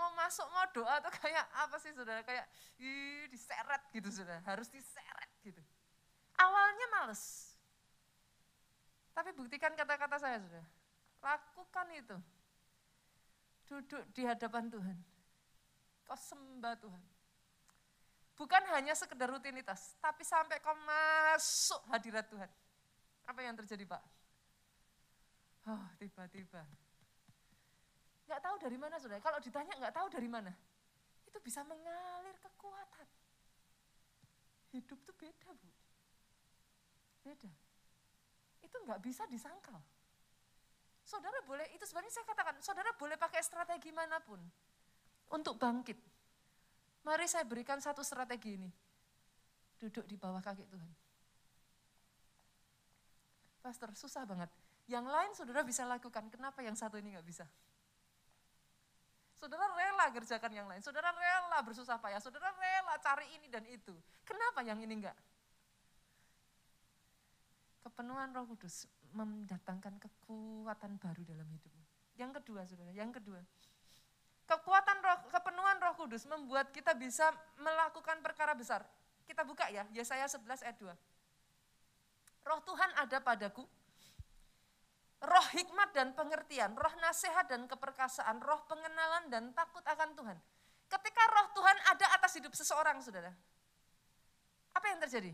mau 0.00 0.16
masuk 0.16 0.48
mau 0.48 0.64
doa 0.72 0.96
tuh 1.04 1.12
kayak 1.20 1.44
apa 1.52 1.76
sih 1.76 1.92
saudara? 1.92 2.24
Kayak 2.24 2.48
ih 2.80 3.28
diseret 3.28 3.84
gitu 3.92 4.08
saudara. 4.08 4.40
Harus 4.48 4.72
diseret 4.72 5.30
gitu. 5.44 5.60
Awalnya 6.40 6.86
males. 6.96 7.52
Tapi 9.12 9.36
buktikan 9.36 9.76
kata-kata 9.76 10.16
saya 10.16 10.40
saudara. 10.40 10.64
Lakukan 11.20 11.86
itu. 11.92 12.16
Duduk 13.68 14.02
di 14.16 14.24
hadapan 14.24 14.72
Tuhan. 14.72 14.96
Kau 16.08 16.16
sembah 16.16 16.74
Tuhan. 16.80 17.04
Bukan 18.40 18.62
hanya 18.72 18.96
sekedar 18.96 19.28
rutinitas 19.28 20.00
tapi 20.00 20.24
sampai 20.24 20.64
kau 20.64 20.72
masuk 20.72 21.84
hadirat 21.92 22.24
Tuhan. 22.32 22.48
Apa 23.28 23.44
yang 23.44 23.52
terjadi 23.52 23.84
Pak? 23.84 24.02
Oh 25.68 25.84
tiba-tiba 26.00 26.64
Nggak 28.30 28.46
tahu 28.46 28.56
dari 28.62 28.78
mana 28.78 28.94
saudara. 29.02 29.18
Kalau 29.18 29.42
ditanya 29.42 29.74
nggak 29.74 29.90
tahu 29.90 30.06
dari 30.06 30.28
mana. 30.30 30.54
Itu 31.26 31.42
bisa 31.42 31.66
mengalir 31.66 32.38
kekuatan. 32.38 33.08
Hidup 34.70 35.02
tuh 35.02 35.16
beda 35.18 35.50
bu. 35.50 35.68
Beda. 37.26 37.50
Itu 38.62 38.76
nggak 38.86 39.02
bisa 39.02 39.26
disangkal. 39.26 39.82
Saudara 41.02 41.42
boleh, 41.42 41.66
itu 41.74 41.82
sebenarnya 41.82 42.14
saya 42.14 42.26
katakan, 42.30 42.54
saudara 42.62 42.94
boleh 42.94 43.18
pakai 43.18 43.42
strategi 43.42 43.90
mana 43.90 44.22
pun 44.22 44.38
untuk 45.34 45.58
bangkit. 45.58 45.98
Mari 47.02 47.26
saya 47.26 47.42
berikan 47.42 47.82
satu 47.82 48.06
strategi 48.06 48.54
ini. 48.54 48.70
Duduk 49.74 50.06
di 50.06 50.14
bawah 50.14 50.38
kaki 50.38 50.70
Tuhan. 50.70 50.90
Pastor, 53.58 53.90
susah 53.98 54.22
banget. 54.22 54.54
Yang 54.86 55.06
lain 55.10 55.32
saudara 55.34 55.66
bisa 55.66 55.82
lakukan, 55.82 56.30
kenapa 56.30 56.62
yang 56.62 56.78
satu 56.78 56.94
ini 56.94 57.18
nggak 57.18 57.26
bisa? 57.26 57.42
Saudara 59.40 59.72
rela 59.72 60.12
kerjakan 60.12 60.52
yang 60.52 60.68
lain, 60.68 60.84
saudara 60.84 61.16
rela 61.16 61.64
bersusah 61.64 61.96
payah, 61.96 62.20
saudara 62.20 62.52
rela 62.52 63.00
cari 63.00 63.24
ini 63.40 63.48
dan 63.48 63.64
itu. 63.64 63.96
Kenapa 64.20 64.60
yang 64.60 64.76
ini 64.84 65.00
enggak? 65.00 65.16
Kepenuhan 67.80 68.36
roh 68.36 68.44
kudus 68.44 68.84
mendatangkan 69.16 69.96
kekuatan 69.96 71.00
baru 71.00 71.24
dalam 71.24 71.48
hidupmu. 71.48 71.84
Yang 72.20 72.30
kedua 72.36 72.68
saudara, 72.68 72.92
yang 72.92 73.08
kedua. 73.08 73.40
Kekuatan 74.44 75.00
roh, 75.00 75.18
kepenuhan 75.32 75.80
roh 75.88 75.96
kudus 75.96 76.28
membuat 76.28 76.68
kita 76.68 76.92
bisa 76.92 77.32
melakukan 77.56 78.20
perkara 78.20 78.52
besar. 78.52 78.84
Kita 79.24 79.40
buka 79.40 79.72
ya, 79.72 79.88
Yesaya 79.96 80.28
11 80.28 80.60
ayat 80.68 80.76
2. 80.76 80.92
Roh 82.44 82.60
Tuhan 82.60 82.90
ada 83.00 83.18
padaku, 83.24 83.64
roh 85.20 85.46
hikmat 85.52 85.92
dan 85.92 86.16
pengertian, 86.16 86.72
roh 86.72 86.94
nasihat 87.04 87.44
dan 87.44 87.68
keperkasaan, 87.68 88.40
roh 88.40 88.60
pengenalan 88.64 89.28
dan 89.28 89.52
takut 89.52 89.84
akan 89.84 90.16
Tuhan. 90.16 90.38
Ketika 90.88 91.22
roh 91.28 91.46
Tuhan 91.54 91.76
ada 91.92 92.06
atas 92.16 92.32
hidup 92.40 92.52
seseorang, 92.56 92.98
saudara, 93.04 93.30
apa 94.72 94.86
yang 94.88 94.98
terjadi? 95.04 95.32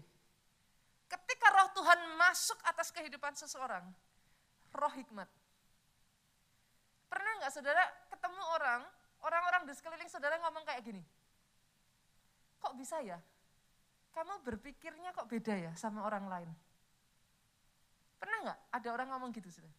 Ketika 1.07 1.46
roh 1.55 1.68
Tuhan 1.79 1.99
masuk 2.18 2.59
atas 2.66 2.90
kehidupan 2.90 3.33
seseorang, 3.38 3.87
roh 4.75 4.92
hikmat. 4.99 5.31
Pernah 7.07 7.33
nggak 7.38 7.53
saudara 7.55 7.87
ketemu 8.11 8.42
orang, 8.59 8.83
orang-orang 9.22 9.62
di 9.70 9.72
sekeliling 9.79 10.11
saudara 10.11 10.35
ngomong 10.42 10.66
kayak 10.66 10.83
gini, 10.83 11.03
kok 12.59 12.75
bisa 12.75 12.99
ya? 13.07 13.22
Kamu 14.11 14.42
berpikirnya 14.42 15.14
kok 15.14 15.31
beda 15.31 15.55
ya 15.55 15.72
sama 15.79 16.03
orang 16.03 16.27
lain? 16.27 16.51
Pernah 18.16 18.38
nggak 18.48 18.59
ada 18.72 18.88
orang 18.92 19.09
ngomong 19.12 19.31
gitu 19.37 19.48
sudah? 19.52 19.72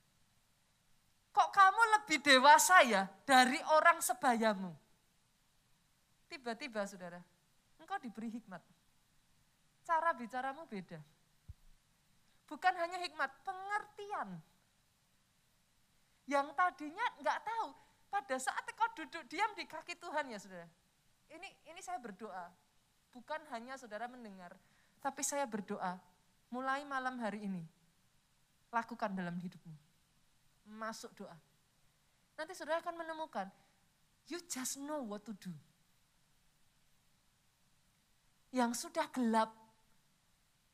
Kok 1.33 1.49
kamu 1.53 1.81
lebih 1.99 2.17
dewasa 2.25 2.81
ya 2.81 3.05
dari 3.25 3.61
orang 3.73 4.01
sebayamu? 4.01 4.73
Tiba-tiba 6.27 6.81
saudara, 6.89 7.21
engkau 7.77 7.97
diberi 8.01 8.33
hikmat. 8.33 8.59
Cara 9.85 10.11
bicaramu 10.17 10.65
beda. 10.65 10.99
Bukan 12.49 12.73
hanya 12.79 12.97
hikmat, 13.05 13.31
pengertian. 13.45 14.41
Yang 16.27 16.47
tadinya 16.57 17.05
nggak 17.21 17.39
tahu, 17.45 17.67
pada 18.11 18.35
saat 18.41 18.65
kau 18.75 18.89
duduk 18.97 19.23
diam 19.29 19.51
di 19.55 19.63
kaki 19.63 19.95
Tuhan 19.95 20.27
ya 20.27 20.41
saudara. 20.41 20.67
Ini 21.31 21.47
ini 21.69 21.79
saya 21.85 21.99
berdoa, 22.01 22.49
bukan 23.13 23.39
hanya 23.51 23.77
saudara 23.79 24.09
mendengar, 24.09 24.55
tapi 24.99 25.21
saya 25.23 25.45
berdoa 25.47 25.99
mulai 26.49 26.83
malam 26.87 27.19
hari 27.19 27.43
ini 27.43 27.63
lakukan 28.71 29.11
dalam 29.15 29.35
hidupmu. 29.39 29.75
Masuk 30.67 31.11
doa. 31.15 31.37
Nanti 32.37 32.53
saudara 32.53 32.83
akan 32.83 33.01
menemukan, 33.01 33.47
you 34.29 34.37
just 34.45 34.77
know 34.83 35.01
what 35.01 35.23
to 35.25 35.33
do. 35.41 35.53
Yang 38.53 38.87
sudah 38.87 39.07
gelap, 39.11 39.51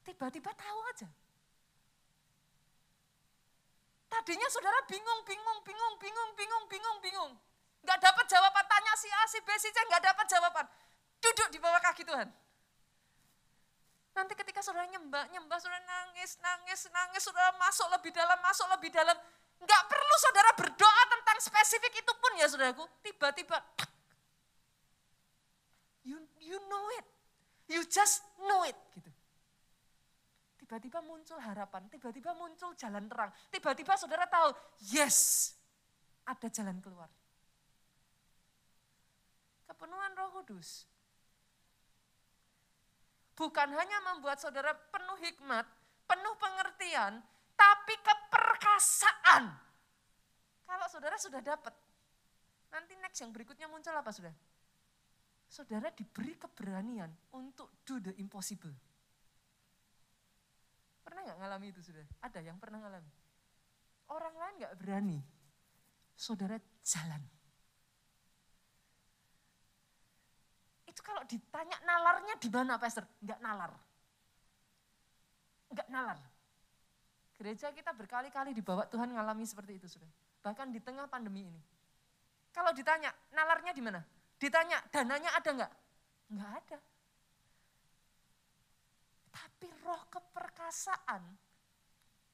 tiba-tiba 0.03 0.51
tahu 0.53 0.79
aja. 0.93 1.09
Tadinya 4.11 4.45
saudara 4.51 4.77
bingung, 4.85 5.25
bingung, 5.25 5.59
bingung, 5.65 5.95
bingung, 5.97 6.31
bingung, 6.37 6.65
bingung, 6.69 6.97
bingung. 7.01 7.33
Gak 7.83 7.99
dapat 7.99 8.25
jawaban, 8.29 8.65
tanya 8.69 8.93
si 8.95 9.09
A, 9.09 9.21
si 9.25 9.39
B, 9.41 9.49
si 9.57 9.69
C, 9.73 9.77
gak 9.89 10.03
dapat 10.05 10.25
jawaban. 10.29 10.65
Duduk 11.17 11.49
di 11.49 11.57
bawah 11.57 11.81
kaki 11.81 12.05
Tuhan. 12.05 12.29
Nanti 14.13 14.33
ketika 14.37 14.61
saudara 14.61 14.85
nyembah, 14.93 15.25
nyembah, 15.33 15.57
saudara 15.57 15.81
nangis, 15.81 16.37
nangis, 16.37 16.85
nangis, 16.93 17.21
saudara 17.25 17.49
masuk 17.57 17.89
lebih 17.97 18.13
dalam, 18.13 18.37
masuk 18.45 18.67
lebih 18.77 18.93
dalam. 18.93 19.17
Enggak 19.57 19.81
perlu 19.89 20.15
saudara 20.21 20.49
berdoa 20.53 21.03
tentang 21.09 21.37
spesifik 21.41 21.93
itu 21.97 22.13
pun 22.13 22.31
ya 22.37 22.45
saudaraku. 22.45 22.85
Tiba-tiba, 23.01 23.57
you, 26.05 26.21
you 26.37 26.61
know 26.69 26.85
it. 27.01 27.05
You 27.73 27.81
just 27.89 28.21
know 28.37 28.61
it. 28.69 28.77
gitu. 28.93 29.09
Tiba-tiba 30.61 31.01
muncul 31.01 31.41
harapan, 31.41 31.89
tiba-tiba 31.89 32.37
muncul 32.37 32.77
jalan 32.77 33.09
terang. 33.09 33.33
Tiba-tiba 33.49 33.97
saudara 33.97 34.29
tahu, 34.29 34.53
yes, 34.93 35.51
ada 36.21 36.47
jalan 36.53 36.77
keluar. 36.79 37.09
Kepenuhan 39.65 40.13
roh 40.13 40.29
kudus 40.37 40.85
bukan 43.33 43.69
hanya 43.73 43.97
membuat 44.13 44.37
saudara 44.37 44.73
penuh 44.73 45.17
hikmat, 45.21 45.65
penuh 46.05 46.35
pengertian, 46.37 47.21
tapi 47.53 47.93
keperkasaan. 48.01 49.43
Kalau 50.65 50.87
saudara 50.89 51.17
sudah 51.17 51.41
dapat, 51.41 51.73
nanti 52.73 52.97
next 52.97 53.21
yang 53.21 53.33
berikutnya 53.33 53.69
muncul 53.69 53.93
apa 53.93 54.09
sudah? 54.09 54.33
Saudara 55.45 55.93
diberi 55.93 56.33
keberanian 56.33 57.13
untuk 57.37 57.85
do 57.85 58.01
the 58.01 58.13
impossible. 58.17 58.73
Pernah 61.05 61.29
nggak 61.29 61.39
ngalami 61.45 61.67
itu 61.69 61.81
sudah? 61.85 62.01
Ada 62.25 62.41
yang 62.41 62.57
pernah 62.57 62.81
ngalami? 62.81 63.11
Orang 64.09 64.33
lain 64.33 64.53
nggak 64.65 64.75
berani, 64.81 65.19
saudara 66.17 66.57
jalan. 66.81 67.21
Kalau 71.03 71.21
ditanya 71.27 71.75
nalarnya 71.83 72.39
di 72.39 72.47
mana 72.47 72.79
Pastor? 72.79 73.03
Enggak 73.19 73.39
nalar. 73.43 73.71
Enggak 75.67 75.87
nalar. 75.91 76.19
Gereja 77.35 77.75
kita 77.75 77.91
berkali-kali 77.91 78.55
dibawa 78.55 78.87
Tuhan 78.87 79.11
ngalami 79.11 79.43
seperti 79.43 79.75
itu 79.75 79.87
sudah. 79.91 80.07
Bahkan 80.39 80.71
di 80.71 80.79
tengah 80.79 81.11
pandemi 81.11 81.43
ini. 81.43 81.61
Kalau 82.55 82.71
ditanya 82.71 83.11
nalarnya 83.35 83.75
di 83.75 83.83
mana? 83.83 83.99
Ditanya 84.39 84.79
dananya 84.87 85.35
ada 85.35 85.49
enggak? 85.51 85.71
Enggak 86.31 86.51
ada. 86.63 86.79
Tapi 89.33 89.67
roh 89.83 90.03
keperkasaan, 90.07 91.23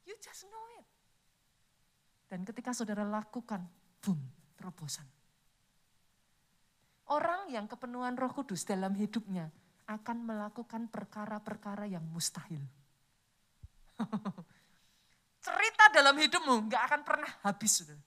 you 0.05 0.13
just 0.21 0.45
know 0.45 0.65
it. 0.77 0.85
Dan 2.29 2.45
ketika 2.45 2.69
saudara 2.75 3.01
lakukan, 3.01 3.65
boom, 4.03 4.19
terobosan. 4.53 5.07
Orang 7.09 7.49
yang 7.49 7.65
kepenuhan 7.65 8.13
roh 8.13 8.29
kudus 8.29 8.63
dalam 8.69 8.93
hidupnya 8.93 9.49
akan 9.89 10.17
melakukan 10.29 10.85
perkara-perkara 10.93 11.89
yang 11.89 12.05
mustahil. 12.05 12.61
Cerita 15.45 15.83
dalam 15.89 16.13
hidupmu 16.13 16.69
nggak 16.69 16.83
akan 16.85 17.01
pernah 17.01 17.31
habis. 17.41 17.81
Saudara. 17.81 18.01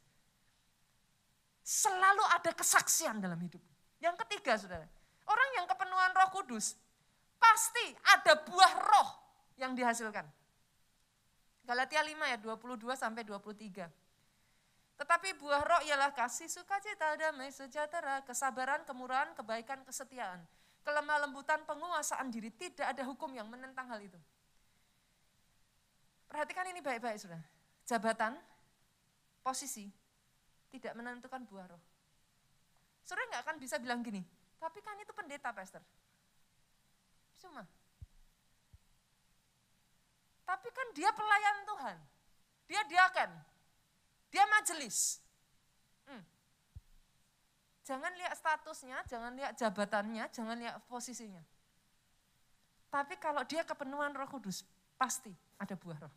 Selalu 1.62 2.24
ada 2.30 2.50
kesaksian 2.55 3.18
dalam 3.18 3.38
hidup. 3.42 3.62
Yang 4.03 4.18
ketiga 4.26 4.59
saudara, 4.59 4.86
orang 5.26 5.50
yang 5.59 5.66
kepenuhan 5.66 6.11
roh 6.11 6.30
kudus 6.34 6.74
pasti 7.38 7.94
ada 8.07 8.38
buah 8.38 8.72
roh 8.82 9.09
yang 9.59 9.74
dihasilkan. 9.74 10.26
Galatia 11.62 12.03
5 12.03 12.34
ya 12.34 12.38
22 12.38 12.98
sampai 12.98 13.22
23. 13.22 13.86
Tetapi 14.97 15.34
buah 15.40 15.62
roh 15.64 15.82
ialah 15.88 16.12
kasih, 16.14 16.47
sukacita, 16.47 17.16
damai, 17.18 17.51
sejahtera, 17.51 18.22
kesabaran, 18.22 18.84
kemurahan, 18.86 19.34
kebaikan, 19.34 19.82
kesetiaan. 19.82 20.43
Kelemah 20.82 21.26
lembutan, 21.26 21.62
penguasaan 21.66 22.30
diri. 22.30 22.51
Tidak 22.51 22.86
ada 22.86 23.03
hukum 23.07 23.30
yang 23.34 23.47
menentang 23.47 23.86
hal 23.90 24.03
itu. 24.03 24.18
Perhatikan 26.26 26.64
ini 26.70 26.80
baik-baik 26.80 27.18
sudah. 27.20 27.40
Jabatan, 27.84 28.38
posisi, 29.43 29.90
tidak 30.72 30.97
menentukan 30.97 31.45
buah 31.45 31.66
roh. 31.68 31.82
Saudara 33.03 33.26
nggak 33.34 33.43
akan 33.45 33.57
bisa 33.59 33.76
bilang 33.82 34.01
gini, 34.01 34.22
tapi 34.57 34.78
kan 34.80 34.97
itu 35.03 35.11
pendeta, 35.11 35.51
pastor. 35.51 35.82
Cuma. 37.43 37.66
Tapi 40.47 40.68
kan 40.70 40.88
dia 40.95 41.11
pelayan 41.11 41.57
Tuhan. 41.66 41.97
Dia 42.70 42.82
diakan, 42.86 43.30
dia 44.33 44.49
majelis. 44.49 45.20
Hmm. 46.09 46.24
Jangan 47.85 48.16
lihat 48.16 48.33
statusnya, 48.41 48.99
jangan 49.05 49.37
lihat 49.37 49.53
jabatannya, 49.61 50.24
jangan 50.33 50.57
lihat 50.57 50.80
posisinya. 50.89 51.45
Tapi 52.89 53.20
kalau 53.20 53.45
dia 53.45 53.61
kepenuhan 53.64 54.16
roh 54.16 54.28
kudus, 54.28 54.64
pasti 54.97 55.33
ada 55.61 55.76
buah 55.76 56.09
roh. 56.09 56.14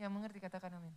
Yang 0.00 0.10
mengerti 0.16 0.38
katakan 0.40 0.80
amin. 0.80 0.96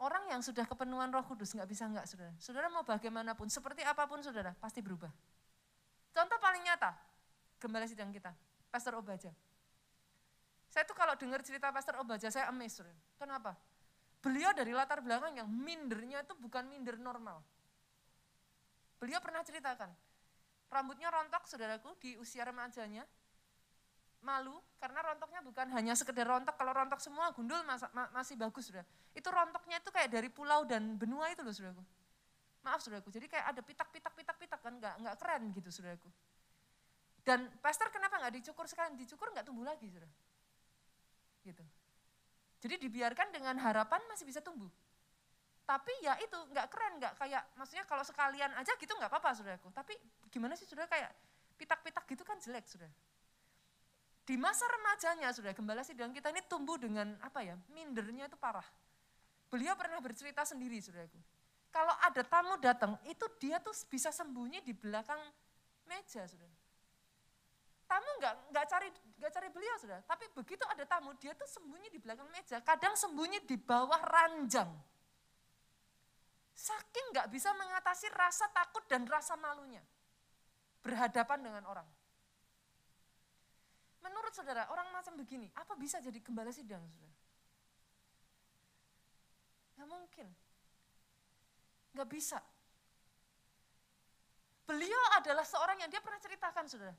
Orang 0.00 0.32
yang 0.32 0.40
sudah 0.40 0.64
kepenuhan 0.64 1.12
roh 1.12 1.26
kudus 1.26 1.52
nggak 1.52 1.68
bisa 1.68 1.84
nggak 1.90 2.06
saudara. 2.06 2.32
Saudara 2.38 2.66
mau 2.70 2.86
bagaimanapun, 2.86 3.50
seperti 3.50 3.82
apa 3.84 4.06
pun 4.06 4.22
saudara, 4.22 4.54
pasti 4.56 4.80
berubah. 4.80 5.10
Contoh 6.14 6.38
paling 6.38 6.62
nyata, 6.64 6.94
gembala 7.58 7.84
sidang 7.84 8.14
kita, 8.14 8.32
Pastor 8.72 8.96
Obaja. 8.96 9.34
Saya 10.70 10.86
tuh 10.86 10.94
kalau 10.94 11.18
dengar 11.18 11.42
cerita 11.42 11.74
Pastor 11.74 11.98
Obaja, 11.98 12.30
saya 12.30 12.46
amazed. 12.46 12.86
Kenapa? 13.18 13.58
Beliau 14.22 14.54
dari 14.54 14.70
latar 14.70 15.02
belakang 15.02 15.34
yang 15.34 15.50
mindernya 15.50 16.22
itu 16.22 16.38
bukan 16.38 16.70
minder 16.70 16.94
normal. 16.94 17.42
Beliau 19.02 19.18
pernah 19.18 19.42
ceritakan, 19.42 19.90
rambutnya 20.70 21.10
rontok 21.10 21.48
saudaraku 21.48 21.96
di 21.98 22.20
usia 22.20 22.44
remajanya, 22.44 23.02
malu 24.20 24.60
karena 24.76 25.00
rontoknya 25.00 25.40
bukan 25.40 25.72
hanya 25.72 25.96
sekedar 25.96 26.28
rontok, 26.28 26.52
kalau 26.54 26.76
rontok 26.76 27.00
semua 27.00 27.32
gundul 27.32 27.64
mas, 27.64 27.80
ma, 27.96 28.12
masih 28.12 28.36
bagus 28.36 28.68
sudah. 28.68 28.84
Itu 29.16 29.32
rontoknya 29.32 29.80
itu 29.80 29.88
kayak 29.88 30.12
dari 30.12 30.28
pulau 30.28 30.68
dan 30.68 31.00
benua 31.00 31.32
itu 31.32 31.40
loh 31.40 31.50
saudaraku. 31.50 31.82
Maaf 32.60 32.84
saudaraku, 32.84 33.08
jadi 33.08 33.26
kayak 33.26 33.46
ada 33.56 33.60
pitak-pitak 33.64 34.12
pitak-pitak 34.12 34.60
kan 34.60 34.76
nggak 34.76 34.94
nggak 35.00 35.16
keren 35.16 35.42
gitu 35.56 35.68
saudaraku. 35.72 36.08
Dan 37.24 37.48
pastor 37.64 37.88
kenapa 37.88 38.20
nggak 38.20 38.36
dicukur 38.36 38.68
sekarang? 38.68 39.00
Dicukur 39.00 39.32
nggak 39.32 39.48
tumbuh 39.48 39.64
lagi 39.64 39.88
saudara. 39.88 40.12
Gitu. 41.42 41.64
Jadi 42.60 42.74
dibiarkan 42.88 43.32
dengan 43.32 43.56
harapan 43.56 44.00
masih 44.12 44.28
bisa 44.28 44.44
tumbuh. 44.44 44.68
Tapi 45.64 45.92
ya 46.02 46.18
itu 46.18 46.34
nggak 46.34 46.66
keren, 46.66 46.98
nggak 46.98 47.14
kayak 47.14 47.42
maksudnya 47.54 47.86
kalau 47.86 48.02
sekalian 48.02 48.50
aja 48.58 48.74
gitu 48.74 48.90
nggak 48.90 49.06
apa-apa 49.06 49.32
saudaraku. 49.38 49.70
Tapi 49.72 49.96
gimana 50.28 50.58
sih 50.58 50.66
saudara 50.66 50.90
kayak 50.90 51.14
pitak-pitak 51.56 52.04
gitu 52.10 52.22
kan 52.26 52.36
jelek 52.42 52.66
saudara. 52.66 52.92
Di 54.26 54.36
masa 54.36 54.68
remajanya 54.68 55.32
sudah 55.32 55.54
gembala 55.56 55.80
sidang 55.86 56.12
kita 56.12 56.28
ini 56.34 56.44
tumbuh 56.44 56.76
dengan 56.76 57.16
apa 57.24 57.40
ya 57.40 57.56
mindernya 57.72 58.28
itu 58.28 58.36
parah. 58.36 58.66
Beliau 59.48 59.74
pernah 59.78 59.98
bercerita 60.02 60.44
sendiri 60.44 60.76
saudaraku. 60.82 61.18
Kalau 61.70 61.94
ada 62.02 62.22
tamu 62.26 62.58
datang 62.58 62.98
itu 63.06 63.24
dia 63.38 63.62
tuh 63.62 63.72
bisa 63.86 64.10
sembunyi 64.10 64.60
di 64.66 64.74
belakang 64.74 65.22
meja 65.86 66.26
saudara. 66.26 66.59
Tamu 67.90 68.10
nggak 68.22 68.34
nggak 68.54 68.66
cari 68.70 68.88
nggak 69.18 69.32
cari 69.34 69.48
beliau 69.50 69.74
sudah, 69.82 69.98
tapi 70.06 70.30
begitu 70.30 70.62
ada 70.70 70.86
tamu 70.86 71.10
dia 71.18 71.34
tuh 71.34 71.50
sembunyi 71.50 71.90
di 71.90 71.98
belakang 71.98 72.30
meja, 72.30 72.62
kadang 72.62 72.94
sembunyi 72.94 73.42
di 73.42 73.58
bawah 73.58 73.98
ranjang. 74.06 74.70
Saking 76.54 77.10
nggak 77.10 77.26
bisa 77.34 77.50
mengatasi 77.50 78.06
rasa 78.14 78.46
takut 78.54 78.86
dan 78.86 79.10
rasa 79.10 79.34
malunya 79.34 79.82
berhadapan 80.86 81.42
dengan 81.42 81.66
orang. 81.66 81.88
Menurut 84.06 84.32
saudara, 84.38 84.70
orang 84.70 84.86
macam 84.94 85.18
begini, 85.18 85.50
apa 85.58 85.74
bisa 85.74 85.98
jadi 85.98 86.16
gembala 86.22 86.54
sidang, 86.54 86.80
saudara? 86.88 87.16
Gak 89.76 89.88
mungkin. 89.92 90.26
Gak 91.92 92.08
bisa. 92.08 92.40
Beliau 94.64 95.02
adalah 95.20 95.44
seorang 95.44 95.84
yang 95.84 95.92
dia 95.92 96.00
pernah 96.00 96.16
ceritakan, 96.16 96.64
saudara 96.64 96.96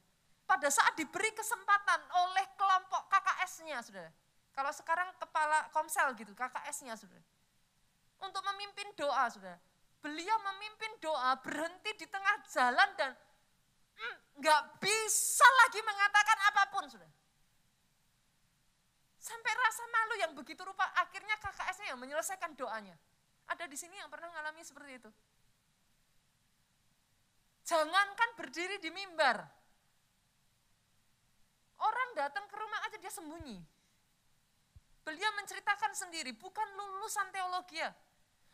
pada 0.52 0.68
saat 0.68 1.00
diberi 1.00 1.32
kesempatan 1.32 2.04
oleh 2.12 2.44
kelompok 2.60 3.08
KKS-nya, 3.08 3.80
saudara. 3.80 4.12
Kalau 4.52 4.72
sekarang 4.76 5.08
kepala 5.16 5.72
komsel 5.72 6.12
gitu, 6.20 6.36
KKS-nya, 6.36 7.00
saudara. 7.00 7.24
Untuk 8.20 8.44
memimpin 8.52 8.92
doa, 9.00 9.32
saudara. 9.32 9.56
Beliau 10.04 10.36
memimpin 10.44 10.92
doa 11.00 11.40
berhenti 11.40 11.96
di 11.96 12.04
tengah 12.04 12.44
jalan 12.52 12.90
dan 13.00 13.16
hmm, 13.96 14.16
nggak 14.44 14.62
mm, 14.68 14.72
bisa 14.84 15.48
lagi 15.64 15.80
mengatakan 15.88 16.38
apa 16.52 16.64
pun, 16.68 16.84
saudara. 16.92 17.16
Sampai 19.24 19.54
rasa 19.56 19.84
malu 19.88 20.16
yang 20.20 20.36
begitu 20.36 20.68
rupa, 20.68 20.84
akhirnya 21.00 21.40
KKS-nya 21.40 21.96
yang 21.96 22.00
menyelesaikan 22.04 22.60
doanya. 22.60 23.00
Ada 23.48 23.72
di 23.72 23.80
sini 23.80 23.96
yang 23.96 24.12
pernah 24.12 24.28
mengalami 24.36 24.68
seperti 24.68 25.00
itu. 25.00 25.10
Jangankan 27.72 28.36
berdiri 28.36 28.84
di 28.84 28.92
mimbar, 28.92 29.61
Orang 31.82 32.10
datang 32.14 32.46
ke 32.46 32.56
rumah 32.56 32.80
aja 32.86 32.98
dia 33.02 33.10
sembunyi. 33.10 33.58
Beliau 35.02 35.34
menceritakan 35.34 35.98
sendiri, 35.98 36.38
bukan 36.38 36.68
lulusan 36.78 37.34
teologi 37.34 37.82
ya. 37.82 37.90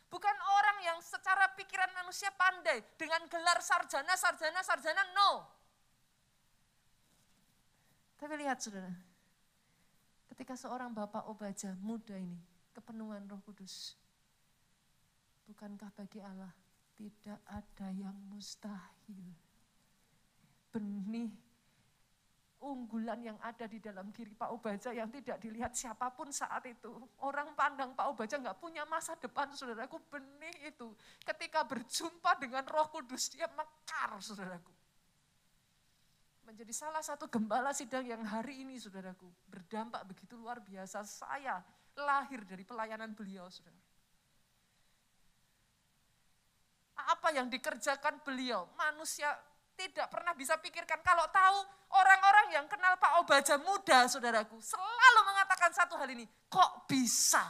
Bukan 0.07 0.31
orang 0.31 0.77
yang 0.87 0.97
secara 1.03 1.51
pikiran 1.51 1.91
manusia 1.91 2.31
pandai 2.31 2.79
dengan 2.95 3.27
gelar 3.27 3.59
sarjana, 3.59 4.15
sarjana, 4.15 4.63
sarjana, 4.63 5.03
no. 5.11 5.43
Tapi 8.15 8.33
lihat 8.39 8.63
saudara, 8.63 8.89
ketika 10.31 10.55
seorang 10.55 10.95
bapak 10.95 11.27
obaja 11.27 11.75
muda 11.83 12.15
ini, 12.15 12.39
kepenuhan 12.71 13.27
roh 13.27 13.43
kudus. 13.43 13.99
Bukankah 15.51 15.91
bagi 15.91 16.23
Allah 16.23 16.55
tidak 16.95 17.43
ada 17.51 17.87
yang 17.91 18.15
mustahil? 18.31 19.35
Benih 20.71 21.46
unggulan 22.57 23.21
yang 23.21 23.37
ada 23.45 23.69
di 23.69 23.77
dalam 23.77 24.09
diri 24.09 24.33
Pak 24.33 24.49
Obaja 24.49 24.89
yang 24.89 25.13
tidak 25.13 25.37
dilihat 25.37 25.77
siapa 25.77 26.09
pun 26.09 26.33
saat 26.33 26.65
itu. 26.65 26.89
Orang 27.21 27.53
pandang 27.53 27.93
Pak 27.93 28.07
Obaja 28.09 28.41
nggak 28.41 28.57
punya 28.57 28.81
masa 28.89 29.13
depan, 29.17 29.53
saudaraku, 29.53 30.01
benih 30.09 30.73
itu. 30.73 30.89
Ketika 31.21 31.61
berjumpa 31.67 32.41
dengan 32.41 32.65
roh 32.65 32.89
kudus, 32.89 33.29
dia 33.29 33.45
mekar, 33.53 34.17
saudaraku. 34.17 34.73
Menjadi 36.49 36.73
salah 36.73 37.03
satu 37.03 37.27
gembala 37.29 37.75
sidang 37.75 38.07
yang 38.07 38.23
hari 38.25 38.65
ini, 38.65 38.79
saudaraku, 38.81 39.27
berdampak 39.45 40.07
begitu 40.09 40.33
luar 40.39 40.57
biasa. 40.63 41.05
Saya 41.05 41.61
lahir 41.93 42.41
dari 42.47 42.65
pelayanan 42.65 43.13
beliau, 43.13 43.45
saudara. 43.53 43.77
Apa 46.97 47.29
yang 47.29 47.45
dikerjakan 47.47 48.25
beliau, 48.25 48.65
manusia 48.73 49.29
tidak 49.77 50.09
pernah 50.09 50.33
bisa 50.33 50.57
pikirkan. 50.57 50.99
Kalau 51.05 51.29
tahu 51.29 51.57
orang-orang 51.93 52.57
yang 52.57 52.65
kenal 52.65 52.97
Pak 52.97 53.21
Obaja 53.21 53.55
muda, 53.61 54.09
saudaraku, 54.09 54.57
selalu 54.57 55.21
mengatakan 55.29 55.69
satu 55.71 55.93
hal 56.01 56.09
ini. 56.09 56.25
Kok 56.49 56.89
bisa? 56.89 57.45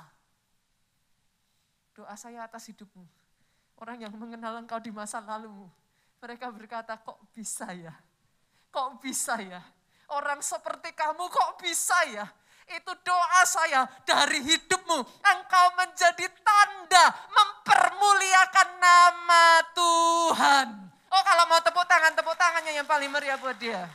Doa 1.96 2.14
saya 2.20 2.46
atas 2.46 2.68
hidupmu. 2.68 3.08
Orang 3.80 4.04
yang 4.04 4.14
mengenal 4.14 4.60
engkau 4.60 4.78
di 4.84 4.92
masa 4.92 5.24
lalumu. 5.24 5.72
Mereka 6.20 6.52
berkata, 6.52 7.00
kok 7.00 7.18
bisa 7.32 7.72
ya? 7.72 7.96
Kok 8.70 9.00
bisa 9.00 9.40
ya? 9.40 9.64
Orang 10.12 10.44
seperti 10.44 10.92
kamu 10.94 11.30
kok 11.32 11.62
bisa 11.62 11.98
ya? 12.12 12.28
Itu 12.68 12.92
doa 13.00 13.42
saya 13.48 13.88
dari 14.04 14.44
hidupmu. 14.44 15.00
Engkau 15.24 15.66
menjadi 15.80 16.28
tanda 16.44 17.06
mempermuliakan 17.32 18.70
nama 18.82 19.46
Tuhan. 19.72 20.87
Oh 21.08 21.24
kalau 21.24 21.46
mau 21.48 21.62
tepuk 21.64 21.86
tangan, 21.88 22.14
tepuk 22.14 22.36
tangannya 22.36 22.74
yang 22.76 22.88
paling 22.88 23.08
meriah 23.08 23.40
buat 23.40 23.56
dia. 23.56 23.88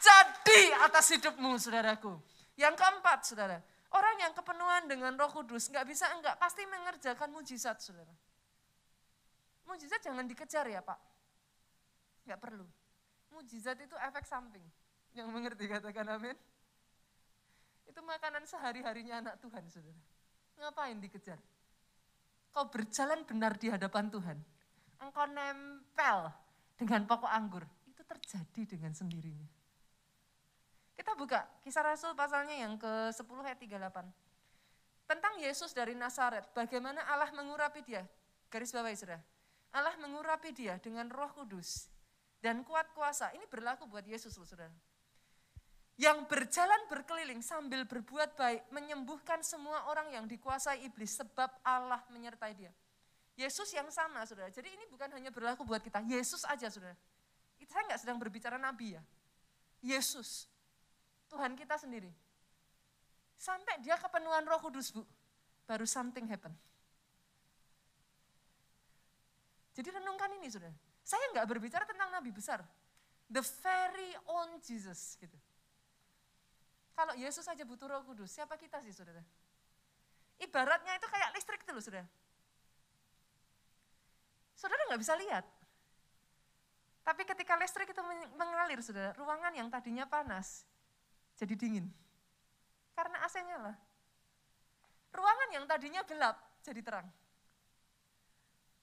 Jadi 0.00 0.60
atas 0.84 1.12
hidupmu 1.16 1.56
saudaraku. 1.60 2.16
Yang 2.54 2.74
keempat 2.80 3.18
saudara, 3.26 3.58
orang 3.92 4.16
yang 4.20 4.32
kepenuhan 4.32 4.86
dengan 4.86 5.12
roh 5.16 5.32
kudus 5.32 5.68
nggak 5.68 5.86
bisa 5.88 6.08
enggak, 6.14 6.36
pasti 6.38 6.62
mengerjakan 6.68 7.28
mujizat 7.32 7.80
saudara. 7.80 8.12
Mujizat 9.64 10.00
jangan 10.04 10.28
dikejar 10.28 10.68
ya 10.68 10.84
pak. 10.84 11.00
Nggak 12.28 12.40
perlu. 12.40 12.66
Mujizat 13.32 13.80
itu 13.80 13.96
efek 13.96 14.24
samping. 14.28 14.64
Yang 15.16 15.28
mengerti 15.30 15.64
katakan 15.66 16.06
amin. 16.14 16.36
Itu 17.84 18.00
makanan 18.02 18.42
sehari-harinya 18.48 19.22
anak 19.22 19.34
Tuhan, 19.38 19.64
saudara. 19.70 20.02
Ngapain 20.58 20.98
dikejar? 20.98 21.38
Kau 22.54 22.70
berjalan 22.70 23.26
benar 23.26 23.58
di 23.58 23.70
hadapan 23.70 24.10
Tuhan. 24.10 24.38
Engkau 25.00 25.26
nempel 25.30 26.30
dengan 26.78 27.06
pokok 27.08 27.30
anggur. 27.30 27.64
Itu 27.88 28.02
terjadi 28.06 28.76
dengan 28.76 28.92
sendirinya. 28.94 29.46
Kita 30.94 31.18
buka 31.18 31.42
kisah 31.66 31.82
Rasul 31.82 32.14
pasalnya 32.14 32.54
yang 32.54 32.78
ke-10 32.78 33.38
ayat 33.42 33.58
38. 33.58 35.10
Tentang 35.10 35.34
Yesus 35.42 35.74
dari 35.74 35.92
Nazaret, 35.92 36.48
bagaimana 36.54 37.02
Allah 37.10 37.28
mengurapi 37.34 37.82
dia. 37.82 38.06
Garis 38.48 38.70
bawah 38.70 38.94
saudara. 38.94 39.20
Allah 39.74 39.98
mengurapi 39.98 40.54
dia 40.54 40.78
dengan 40.78 41.10
roh 41.10 41.28
kudus 41.34 41.90
dan 42.38 42.62
kuat 42.62 42.94
kuasa. 42.94 43.34
Ini 43.34 43.44
berlaku 43.50 43.90
buat 43.90 44.06
Yesus 44.06 44.38
loh 44.38 44.46
saudara 44.46 44.72
yang 45.94 46.26
berjalan 46.26 46.90
berkeliling 46.90 47.38
sambil 47.38 47.86
berbuat 47.86 48.34
baik, 48.34 48.66
menyembuhkan 48.74 49.46
semua 49.46 49.86
orang 49.86 50.10
yang 50.10 50.26
dikuasai 50.26 50.82
iblis 50.82 51.14
sebab 51.14 51.50
Allah 51.62 52.02
menyertai 52.10 52.52
dia. 52.54 52.74
Yesus 53.34 53.66
yang 53.74 53.90
sama, 53.90 54.22
saudara. 54.22 54.46
Jadi 54.50 54.70
ini 54.70 54.86
bukan 54.86 55.10
hanya 55.10 55.34
berlaku 55.34 55.66
buat 55.66 55.82
kita, 55.82 56.02
Yesus 56.06 56.46
aja, 56.46 56.70
saudara. 56.70 56.94
Saya 57.66 57.82
nggak 57.90 58.00
sedang 58.06 58.18
berbicara 58.22 58.54
nabi 58.54 58.94
ya. 58.94 59.02
Yesus, 59.82 60.46
Tuhan 61.26 61.58
kita 61.58 61.74
sendiri. 61.74 62.12
Sampai 63.34 63.82
dia 63.82 63.98
kepenuhan 63.98 64.46
roh 64.46 64.62
kudus, 64.62 64.94
Bu. 64.94 65.02
Baru 65.66 65.82
something 65.82 66.30
happen. 66.30 66.54
Jadi 69.74 69.90
renungkan 69.90 70.30
ini, 70.38 70.46
saudara. 70.46 70.76
Saya 71.02 71.26
nggak 71.34 71.46
berbicara 71.50 71.82
tentang 71.82 72.14
nabi 72.14 72.30
besar. 72.30 72.62
The 73.26 73.42
very 73.42 74.14
own 74.30 74.62
Jesus, 74.62 75.18
gitu. 75.18 75.34
Kalau 76.94 77.18
Yesus 77.18 77.42
saja 77.42 77.66
butuh 77.66 77.90
roh 77.90 78.06
kudus, 78.06 78.30
siapa 78.30 78.54
kita 78.54 78.78
sih 78.86 78.94
saudara? 78.94 79.18
Ibaratnya 80.38 80.94
itu 80.94 81.06
kayak 81.10 81.34
listrik 81.34 81.66
itu 81.66 81.74
loh 81.74 81.82
saudara. 81.82 82.06
Saudara 84.64 84.80
nggak 84.88 85.02
bisa 85.04 85.12
lihat. 85.20 85.44
Tapi 87.04 87.28
ketika 87.28 87.52
listrik 87.60 87.92
itu 87.92 88.00
mengalir 88.32 88.80
saudara, 88.80 89.12
ruangan 89.20 89.52
yang 89.52 89.68
tadinya 89.68 90.08
panas 90.08 90.64
jadi 91.36 91.52
dingin. 91.52 91.84
Karena 92.96 93.20
AC-nya 93.28 93.60
lah. 93.60 93.76
Ruangan 95.12 95.48
yang 95.52 95.68
tadinya 95.68 96.00
gelap 96.08 96.40
jadi 96.64 96.80
terang. 96.80 97.04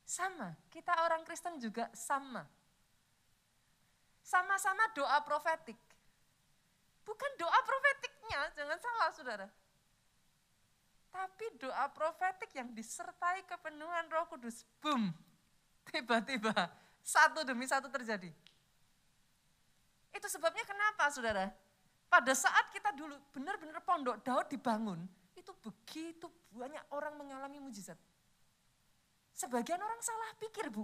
Sama, 0.05 0.53
kita 0.69 0.93
orang 1.01 1.25
Kristen 1.25 1.57
juga 1.57 1.89
sama. 1.97 2.45
Sama-sama 4.21 4.85
doa 4.93 5.17
profetik. 5.25 5.81
Bukan 7.01 7.31
doa 7.41 7.59
profetiknya, 7.65 8.53
jangan 8.53 8.77
salah 8.77 9.09
saudara. 9.17 9.47
Tapi 11.09 11.57
doa 11.57 11.89
profetik 11.89 12.53
yang 12.53 12.69
disertai 12.69 13.49
kepenuhan 13.49 14.05
roh 14.13 14.29
kudus. 14.29 14.61
Boom, 14.77 15.09
tiba-tiba 15.89 16.53
satu 17.01 17.41
demi 17.41 17.65
satu 17.65 17.89
terjadi. 17.89 18.29
Itu 20.11 20.27
sebabnya 20.27 20.67
kenapa 20.67 21.09
saudara? 21.09 21.49
Pada 22.11 22.33
saat 22.35 22.67
kita 22.75 22.91
dulu 22.91 23.15
benar-benar 23.31 23.79
pondok 23.87 24.19
Daud 24.19 24.51
dibangun, 24.51 24.99
itu 25.31 25.55
begitu 25.63 26.27
banyak 26.51 26.83
orang 26.91 27.15
mengalami 27.15 27.63
mujizat. 27.63 27.95
Sebagian 29.31 29.79
orang 29.79 30.03
salah 30.03 30.35
pikir 30.35 30.67
bu, 30.67 30.83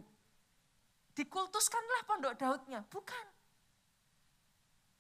dikultuskanlah 1.12 2.08
pondok 2.08 2.34
Daudnya. 2.40 2.80
Bukan, 2.88 3.26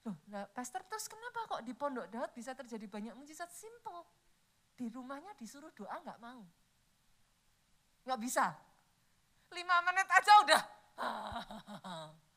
Loh, 0.07 0.15
nah 0.31 0.47
pastor 0.47 0.79
terus 0.87 1.11
kenapa 1.11 1.43
kok 1.51 1.61
di 1.67 1.75
pondok 1.75 2.07
Daud 2.07 2.31
bisa 2.31 2.55
terjadi 2.55 2.87
banyak 2.87 3.11
mujizat? 3.19 3.51
Simple. 3.51 4.07
Di 4.79 4.87
rumahnya 4.87 5.35
disuruh 5.35 5.67
doa 5.75 5.99
nggak 5.99 6.19
mau. 6.23 6.47
Nggak 8.07 8.19
bisa. 8.23 8.55
Lima 9.51 9.77
menit 9.83 10.07
aja 10.07 10.33
udah. 10.43 10.61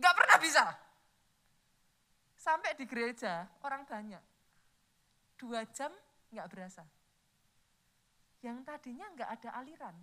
Nggak 0.00 0.14
pernah 0.16 0.38
bisa. 0.40 0.64
Sampai 2.40 2.72
di 2.72 2.88
gereja 2.88 3.44
orang 3.60 3.84
banyak. 3.84 4.24
Dua 5.36 5.60
jam 5.76 5.92
nggak 6.32 6.48
berasa. 6.48 6.84
Yang 8.40 8.64
tadinya 8.64 9.06
nggak 9.12 9.30
ada 9.40 9.50
aliran. 9.60 9.96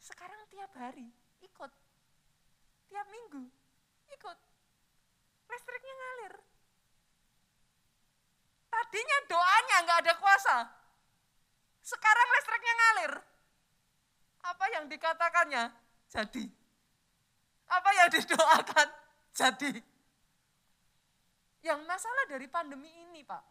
Sekarang 0.00 0.40
tiap 0.48 0.72
hari 0.80 1.12
ikut. 1.44 1.72
Tiap 2.88 3.06
minggu 3.12 3.44
ikut. 4.16 4.38
Listriknya 5.52 5.94
ngalir. 6.00 6.34
Tadinya 8.72 9.18
doanya 9.28 9.76
nggak 9.84 10.00
ada 10.08 10.14
kuasa. 10.16 10.56
Sekarang 11.84 12.28
listriknya 12.40 12.74
ngalir. 12.80 13.12
Apa 14.40 14.64
yang 14.72 14.84
dikatakannya 14.88 15.64
jadi. 16.08 16.44
Apa 17.70 17.90
yang 17.94 18.08
didoakan 18.10 18.88
jadi. 19.36 19.72
Yang 21.60 21.80
masalah 21.84 22.24
dari 22.24 22.48
pandemi 22.48 22.88
ini 22.88 23.20
Pak, 23.20 23.44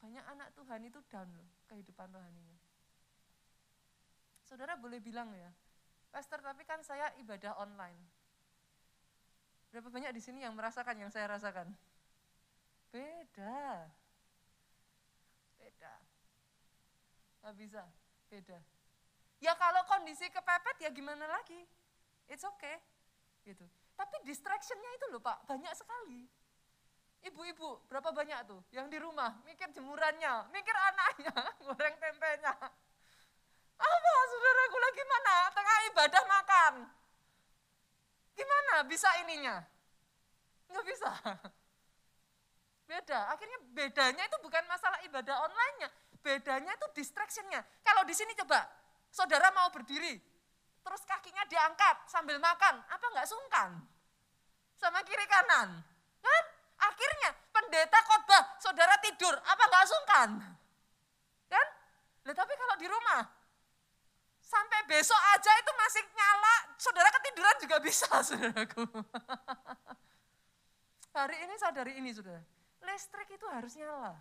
banyak 0.00 0.24
anak 0.24 0.48
Tuhan 0.56 0.80
itu 0.88 1.00
down 1.04 1.28
loh 1.36 1.48
kehidupan 1.68 2.08
rohaninya. 2.08 2.56
Saudara 4.48 4.80
boleh 4.80 5.04
bilang 5.04 5.28
ya, 5.36 5.52
Pastor 6.08 6.40
tapi 6.40 6.64
kan 6.64 6.80
saya 6.80 7.12
ibadah 7.20 7.60
online. 7.60 8.00
Berapa 9.68 9.92
banyak 9.92 10.16
di 10.16 10.22
sini 10.24 10.40
yang 10.40 10.56
merasakan 10.56 10.96
yang 10.96 11.12
saya 11.12 11.28
rasakan? 11.28 11.68
Beda. 12.88 13.84
Beda. 15.60 15.94
Gak 17.44 17.54
bisa, 17.60 17.84
beda. 18.32 18.77
Ya 19.38 19.54
kalau 19.54 19.86
kondisi 19.86 20.26
kepepet 20.30 20.82
ya 20.82 20.90
gimana 20.90 21.26
lagi? 21.30 21.62
It's 22.26 22.42
okay. 22.42 22.82
Gitu. 23.46 23.62
Tapi 23.94 24.16
distractionnya 24.26 24.90
itu 24.98 25.06
loh 25.14 25.22
Pak, 25.22 25.46
banyak 25.46 25.74
sekali. 25.74 26.26
Ibu-ibu, 27.18 27.82
berapa 27.90 28.14
banyak 28.14 28.46
tuh 28.46 28.62
yang 28.70 28.86
di 28.86 28.98
rumah 29.02 29.34
mikir 29.42 29.66
jemurannya, 29.74 30.46
mikir 30.54 30.74
anaknya, 30.74 31.34
goreng 31.66 31.96
tempenya. 31.98 32.54
Apa 33.78 34.10
saudaraku 34.30 34.78
lagi 34.78 35.02
mana? 35.06 35.36
Tengah 35.50 35.78
ibadah 35.90 36.22
makan. 36.26 36.74
Gimana 38.38 38.74
bisa 38.86 39.10
ininya? 39.26 39.62
Nggak 40.70 40.84
bisa. 40.86 41.10
Beda, 42.88 43.34
akhirnya 43.34 43.58
bedanya 43.74 44.22
itu 44.24 44.38
bukan 44.40 44.64
masalah 44.70 45.02
ibadah 45.04 45.42
online-nya. 45.44 45.88
Bedanya 46.22 46.72
itu 46.72 46.86
distraction-nya. 46.96 47.60
Kalau 47.82 48.02
di 48.06 48.14
sini 48.14 48.32
coba, 48.38 48.64
saudara 49.08 49.50
mau 49.52 49.68
berdiri, 49.72 50.20
terus 50.84 51.02
kakinya 51.04 51.44
diangkat 51.48 52.08
sambil 52.08 52.36
makan, 52.40 52.80
apa 52.88 53.06
nggak 53.12 53.28
sungkan? 53.28 53.78
Sama 54.78 55.02
kiri 55.02 55.26
kanan. 55.26 55.82
Kan? 56.22 56.44
Akhirnya 56.78 57.34
pendeta 57.50 57.98
khotbah, 58.06 58.58
saudara 58.62 58.94
tidur, 59.02 59.34
apa 59.34 59.62
nggak 59.66 59.86
sungkan? 59.90 60.28
Kan? 61.50 61.66
Nah, 62.22 62.34
tapi 62.34 62.54
kalau 62.54 62.76
di 62.78 62.86
rumah, 62.86 63.38
Sampai 64.48 64.80
besok 64.88 65.20
aja 65.36 65.52
itu 65.60 65.72
masih 65.76 66.02
nyala, 66.16 66.56
saudara 66.80 67.12
ketiduran 67.20 67.56
juga 67.60 67.76
bisa, 67.84 68.08
saudaraku. 68.32 68.80
Hari 71.12 71.36
ini 71.44 71.54
sadari 71.60 71.92
ini, 72.00 72.16
saudara. 72.16 72.40
Listrik 72.80 73.28
itu 73.28 73.44
harus 73.44 73.76
nyala. 73.76 74.16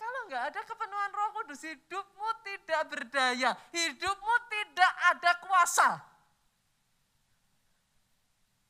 Kalau 0.00 0.20
nggak 0.32 0.44
ada 0.48 0.60
kepenuhan 0.64 1.10
roh 1.12 1.30
kudus, 1.36 1.60
hidupmu 1.60 2.28
tidak 2.48 2.82
berdaya. 2.88 3.50
Hidupmu 3.74 4.34
tidak 4.48 4.92
ada 5.12 5.32
kuasa. 5.44 5.90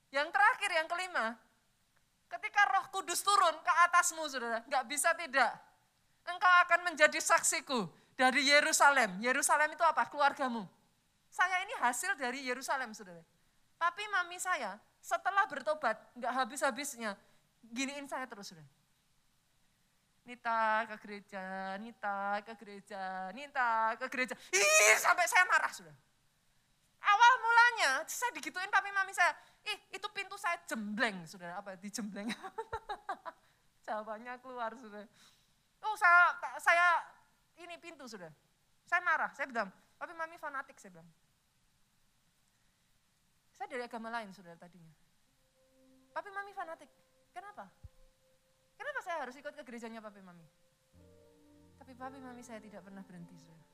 Yang 0.09 0.29
terakhir, 0.33 0.71
yang 0.73 0.89
kelima, 0.89 1.27
ketika 2.33 2.61
roh 2.73 2.87
kudus 2.91 3.21
turun 3.21 3.55
ke 3.61 3.73
atasmu, 3.89 4.25
saudara, 4.27 4.65
nggak 4.65 4.85
bisa 4.89 5.13
tidak. 5.15 5.53
Engkau 6.29 6.53
akan 6.65 6.93
menjadi 6.93 7.21
saksiku 7.21 7.89
dari 8.17 8.49
Yerusalem. 8.49 9.21
Yerusalem 9.21 9.73
itu 9.73 9.85
apa? 9.85 10.09
Keluargamu. 10.09 10.65
Saya 11.29 11.61
ini 11.65 11.75
hasil 11.81 12.17
dari 12.17 12.45
Yerusalem, 12.49 12.97
saudara. 12.97 13.21
Tapi 13.77 14.03
mami 14.11 14.41
saya 14.41 14.81
setelah 14.99 15.45
bertobat, 15.47 15.97
nggak 16.17 16.33
habis-habisnya, 16.33 17.15
giniin 17.69 18.09
saya 18.09 18.25
terus, 18.25 18.51
saudara. 18.53 18.78
Nita 20.29 20.85
ke 20.85 20.97
gereja, 21.01 21.73
Nita 21.81 22.45
ke 22.45 22.53
gereja, 22.61 23.33
Nita 23.33 23.97
ke 23.97 24.07
gereja. 24.13 24.37
Ih, 24.53 24.97
sampai 25.01 25.25
saya 25.25 25.49
marah, 25.49 25.73
sudah. 25.73 25.97
Awal 27.01 27.33
mulanya 27.41 28.05
saya 28.05 28.29
digituin 28.37 28.69
papi 28.69 28.93
mami 28.93 29.17
saya, 29.17 29.33
ih 29.65 29.97
itu 29.97 30.05
pintu 30.13 30.37
saya 30.37 30.61
jembleng, 30.69 31.25
saudara. 31.25 31.57
Apa 31.57 31.81
dijembleng? 31.81 32.29
Jawabannya 33.89 34.37
keluar, 34.45 34.77
sudah. 34.77 35.09
Oh 35.81 35.97
saya, 35.97 36.37
saya 36.61 36.87
ini 37.65 37.81
pintu, 37.81 38.05
sudah. 38.05 38.29
Saya 38.85 39.01
marah, 39.01 39.33
saya 39.33 39.49
bilang, 39.49 39.73
papi 39.97 40.13
mami 40.13 40.37
fanatik, 40.37 40.77
saya 40.77 40.93
bilang. 40.93 41.09
Saya 43.57 43.67
dari 43.73 43.81
agama 43.89 44.13
lain, 44.13 44.29
saudara 44.37 44.61
tadinya. 44.61 44.93
Papi 46.13 46.29
mami 46.37 46.53
fanatik. 46.53 46.93
Kenapa? 47.33 47.73
Kenapa 48.79 49.01
saya 49.03 49.27
harus 49.27 49.35
ikut 49.35 49.51
ke 49.59 49.63
gerejanya 49.67 49.99
papi 49.99 50.23
mami? 50.23 50.47
Tapi 51.83 51.93
papi 51.99 52.23
mami 52.23 52.47
saya 52.47 52.63
tidak 52.63 52.87
pernah 52.87 53.03
berhenti, 53.03 53.35
saudara. 53.35 53.67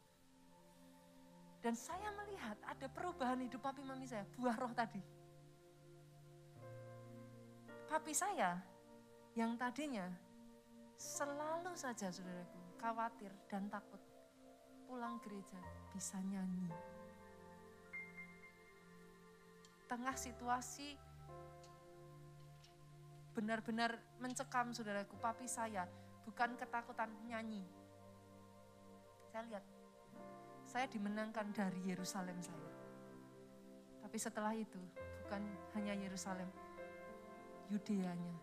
Dan 1.61 1.77
saya 1.77 2.09
melihat 2.17 2.57
ada 2.65 2.87
perubahan 2.89 3.41
hidup 3.45 3.61
papi 3.61 3.85
mami 3.85 4.09
saya, 4.09 4.25
buah 4.41 4.57
roh 4.57 4.73
tadi. 4.73 5.01
Papi 7.85 8.13
saya 8.17 8.57
yang 9.37 9.61
tadinya 9.61 10.09
selalu 10.97 11.77
saja 11.77 12.09
saudaraku 12.09 12.61
khawatir 12.81 13.33
dan 13.49 13.69
takut 13.69 14.01
pulang 14.85 15.19
gereja 15.25 15.59
bisa 15.91 16.21
nyanyi. 16.21 16.69
Tengah 19.89 20.17
situasi 20.17 20.97
benar-benar 23.35 23.99
mencekam 24.23 24.71
saudaraku, 24.71 25.19
papi 25.19 25.51
saya 25.51 25.91
bukan 26.25 26.55
ketakutan 26.55 27.11
nyanyi. 27.27 27.67
Saya 29.35 29.43
lihat, 29.51 29.65
saya 30.65 30.87
dimenangkan 30.87 31.51
dari 31.51 31.83
Yerusalem 31.83 32.39
saya. 32.39 32.71
Tapi 34.01 34.17
setelah 34.17 34.55
itu 34.55 34.79
bukan 35.27 35.43
hanya 35.75 35.99
Yerusalem, 35.99 36.47
Yudeanya, 37.69 38.39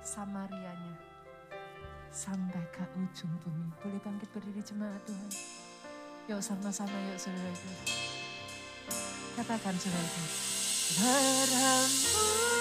Samarianya, 0.00 0.96
sampai 2.08 2.64
ke 2.72 2.84
ujung 2.96 3.36
bumi. 3.44 3.68
Boleh 3.84 4.00
bangkit 4.00 4.32
berdiri 4.32 4.64
jemaat 4.64 5.04
Tuhan. 5.04 5.30
Yuk 6.32 6.40
sama-sama 6.40 6.96
yuk 7.12 7.18
saudaraku. 7.20 7.70
Katakan 9.36 9.76
saudaraku. 9.76 10.22
Berhembuslah 10.96 12.55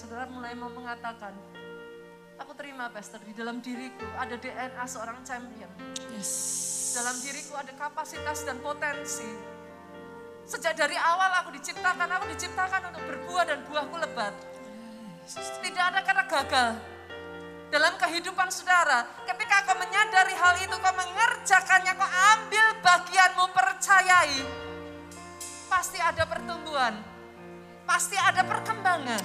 saudara 0.00 0.24
mulai 0.32 0.56
mau 0.56 0.72
mengatakan, 0.72 1.36
aku 2.40 2.56
terima 2.56 2.88
pastor 2.88 3.20
di 3.20 3.36
dalam 3.36 3.60
diriku 3.60 4.08
ada 4.16 4.32
DNA 4.40 4.80
seorang 4.88 5.20
champion. 5.28 5.68
Dalam 6.96 7.16
diriku 7.20 7.52
ada 7.52 7.68
kapasitas 7.76 8.48
dan 8.48 8.56
potensi. 8.64 9.28
Sejak 10.48 10.72
dari 10.72 10.96
awal 10.96 11.44
aku 11.44 11.52
diciptakan, 11.52 12.08
aku 12.16 12.32
diciptakan 12.32 12.88
untuk 12.88 13.04
berbuah 13.04 13.44
dan 13.44 13.60
buahku 13.68 13.96
lebat. 14.00 14.32
Tidak 15.60 15.84
ada 15.84 16.00
kata 16.00 16.24
gagal. 16.24 16.68
Dalam 17.70 17.94
kehidupan 18.00 18.48
saudara, 18.50 19.04
ketika 19.28 19.68
kau 19.68 19.76
menyadari 19.78 20.34
hal 20.34 20.58
itu, 20.64 20.74
kau 20.80 20.96
mengerjakannya, 20.96 21.92
kau 21.94 22.08
ambil 22.08 22.66
bagianmu, 22.82 23.46
percayai. 23.52 24.42
Pasti 25.70 26.02
ada 26.02 26.26
pertumbuhan, 26.26 26.98
pasti 27.86 28.18
ada 28.18 28.42
perkembangan, 28.42 29.22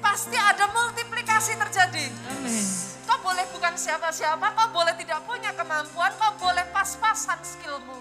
pasti 0.00 0.36
ada 0.36 0.66
multiplikasi 0.72 1.54
terjadi. 1.54 2.08
Kau 3.06 3.20
boleh 3.22 3.44
bukan 3.52 3.76
siapa-siapa, 3.76 4.56
kau 4.56 4.68
boleh 4.72 4.96
tidak 4.96 5.22
punya 5.28 5.52
kemampuan, 5.54 6.10
kau 6.16 6.32
boleh 6.40 6.64
pas-pasan 6.72 7.38
skillmu. 7.44 8.00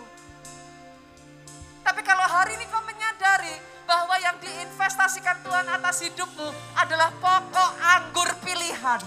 Tapi 1.83 2.01
kalau 2.03 2.25
hari 2.25 2.55
ini 2.55 2.65
kau 2.69 2.81
menyadari 2.85 3.55
bahwa 3.89 4.15
yang 4.21 4.37
diinvestasikan 4.37 5.41
Tuhan 5.41 5.65
atas 5.65 6.05
hidupmu 6.05 6.49
adalah 6.77 7.09
pokok 7.17 7.71
anggur 7.81 8.29
pilihan. 8.45 9.01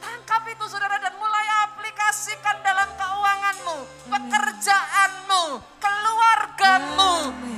Tangkap 0.00 0.42
itu 0.48 0.64
saudara 0.72 0.96
dan 0.96 1.12
mulai 1.20 1.46
aplikasikan 1.68 2.64
dalam 2.64 2.88
keuanganmu, 2.96 3.76
pekerjaanmu, 4.08 5.44
keluargamu, 5.76 7.12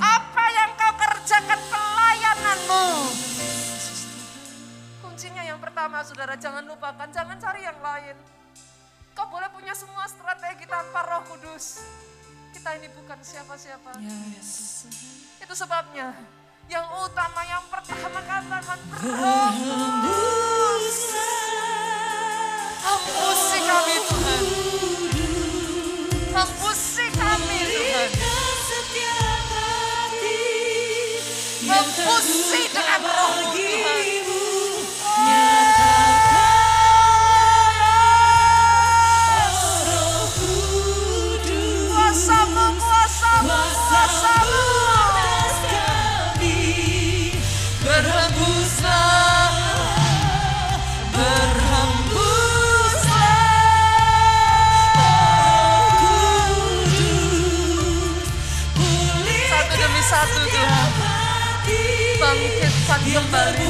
pertama 5.81 6.05
saudara 6.05 6.37
jangan 6.37 6.61
lupakan, 6.69 7.09
jangan 7.09 7.41
cari 7.41 7.65
yang 7.65 7.81
lain. 7.81 8.13
Kau 9.17 9.25
boleh 9.33 9.49
punya 9.49 9.73
semua 9.73 10.05
strategi 10.05 10.69
tanpa 10.69 11.01
roh 11.09 11.25
kudus. 11.25 11.81
Kita 12.53 12.77
ini 12.77 12.85
bukan 12.93 13.17
siapa-siapa. 13.17 13.97
Itu 15.41 15.53
sebabnya 15.57 16.13
yang 16.69 16.85
utama, 17.01 17.41
yang 17.49 17.65
pertama 17.65 18.13
katakan 18.13 18.77
Hembusi 22.85 23.59
kami 23.65 23.95
Tuhan. 24.05 24.43
Hembusi 26.29 27.05
kami 27.09 27.59
Tuhan. 27.73 28.09
Hembusi 31.65 32.61
dengan 32.69 33.01
rohmu 33.01 33.50
But. 63.31 63.60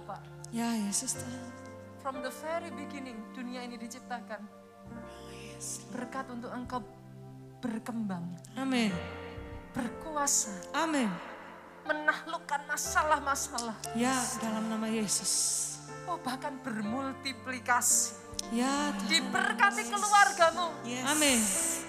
Bapa. 0.00 0.16
Ya 0.48 0.72
Yesus 0.72 1.12
Tuhan. 1.20 1.44
From 2.00 2.24
the 2.24 2.32
very 2.40 2.72
beginning 2.72 3.20
dunia 3.36 3.60
ini 3.60 3.76
diciptakan. 3.76 4.40
Berkat 5.92 6.24
untuk 6.32 6.48
engkau 6.48 6.80
berkembang, 7.60 8.24
Amin. 8.56 8.88
berkuasa, 9.76 10.48
Amin. 10.72 11.12
menaklukkan 11.84 12.64
masalah-masalah. 12.64 13.76
Ya 13.92 14.16
dalam 14.40 14.72
nama 14.72 14.88
Yesus. 14.88 15.68
Oh 16.08 16.16
bahkan 16.16 16.56
bermultiplikasi. 16.64 18.16
Ya 18.56 18.96
Tuhan. 18.96 19.10
Diberkati 19.12 19.82
keluargamu. 19.92 20.72
Amin. 21.12 21.38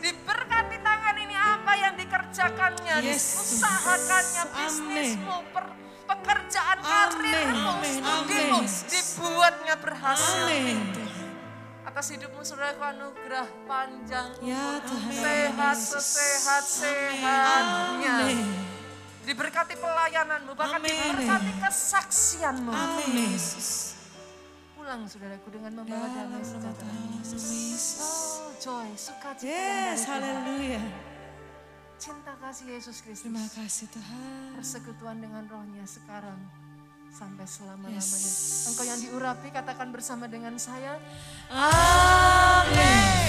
Diberkati 0.03 0.77
tangan 0.83 1.15
ini 1.15 1.31
apa 1.31 1.71
yang 1.79 1.93
dikerjakannya, 1.95 2.95
Yes. 3.07 3.23
diusahakannya, 3.39 4.43
Amin. 4.43 4.59
bisnismu, 4.59 5.37
per- 5.55 5.79
pekerjaan 6.11 6.77
karirmu, 6.79 7.71
studimu, 7.79 8.59
dibuatnya 8.87 9.75
berhasil. 9.79 10.43
Amin. 10.43 10.79
Atas 11.81 12.13
hidupmu 12.13 12.39
saudaraku 12.39 12.83
anugerah 12.83 13.47
panjang, 13.65 14.31
Ya 14.39 14.79
Tuhan. 14.83 15.11
sehat 15.11 15.77
sesehat 15.77 16.63
sehatnya. 16.63 18.15
Amin. 18.27 18.47
Diberkati 19.21 19.75
pelayananmu, 19.75 20.51
bahkan 20.53 20.79
Amin. 20.79 20.91
diberkati 20.91 21.51
kesaksianmu. 21.59 22.71
Amin. 22.71 23.35
Pulang 24.73 25.05
saudaraku 25.05 25.47
dengan 25.53 25.71
membawa 25.77 26.07
damai 26.09 26.41
sejahtera. 26.41 26.89
Oh 28.01 28.49
joy, 28.57 28.89
sukacita 28.97 29.45
Yes, 29.45 30.09
haleluya. 30.09 31.10
Cinta 32.01 32.33
kasih 32.41 32.81
Yesus 32.81 32.97
Kristus. 33.05 33.29
Terima 33.29 33.45
kasih 33.45 33.85
Tuhan. 33.93 34.57
persekutuan 34.57 35.21
dengan 35.21 35.45
rohnya 35.45 35.85
sekarang 35.85 36.41
sampai 37.13 37.45
selama-lamanya. 37.45 38.01
Yes. 38.01 38.73
Engkau 38.73 38.89
yang 38.89 38.97
diurapi 38.97 39.53
katakan 39.53 39.93
bersama 39.93 40.25
dengan 40.25 40.57
saya. 40.57 40.97
Amin. 41.53 43.21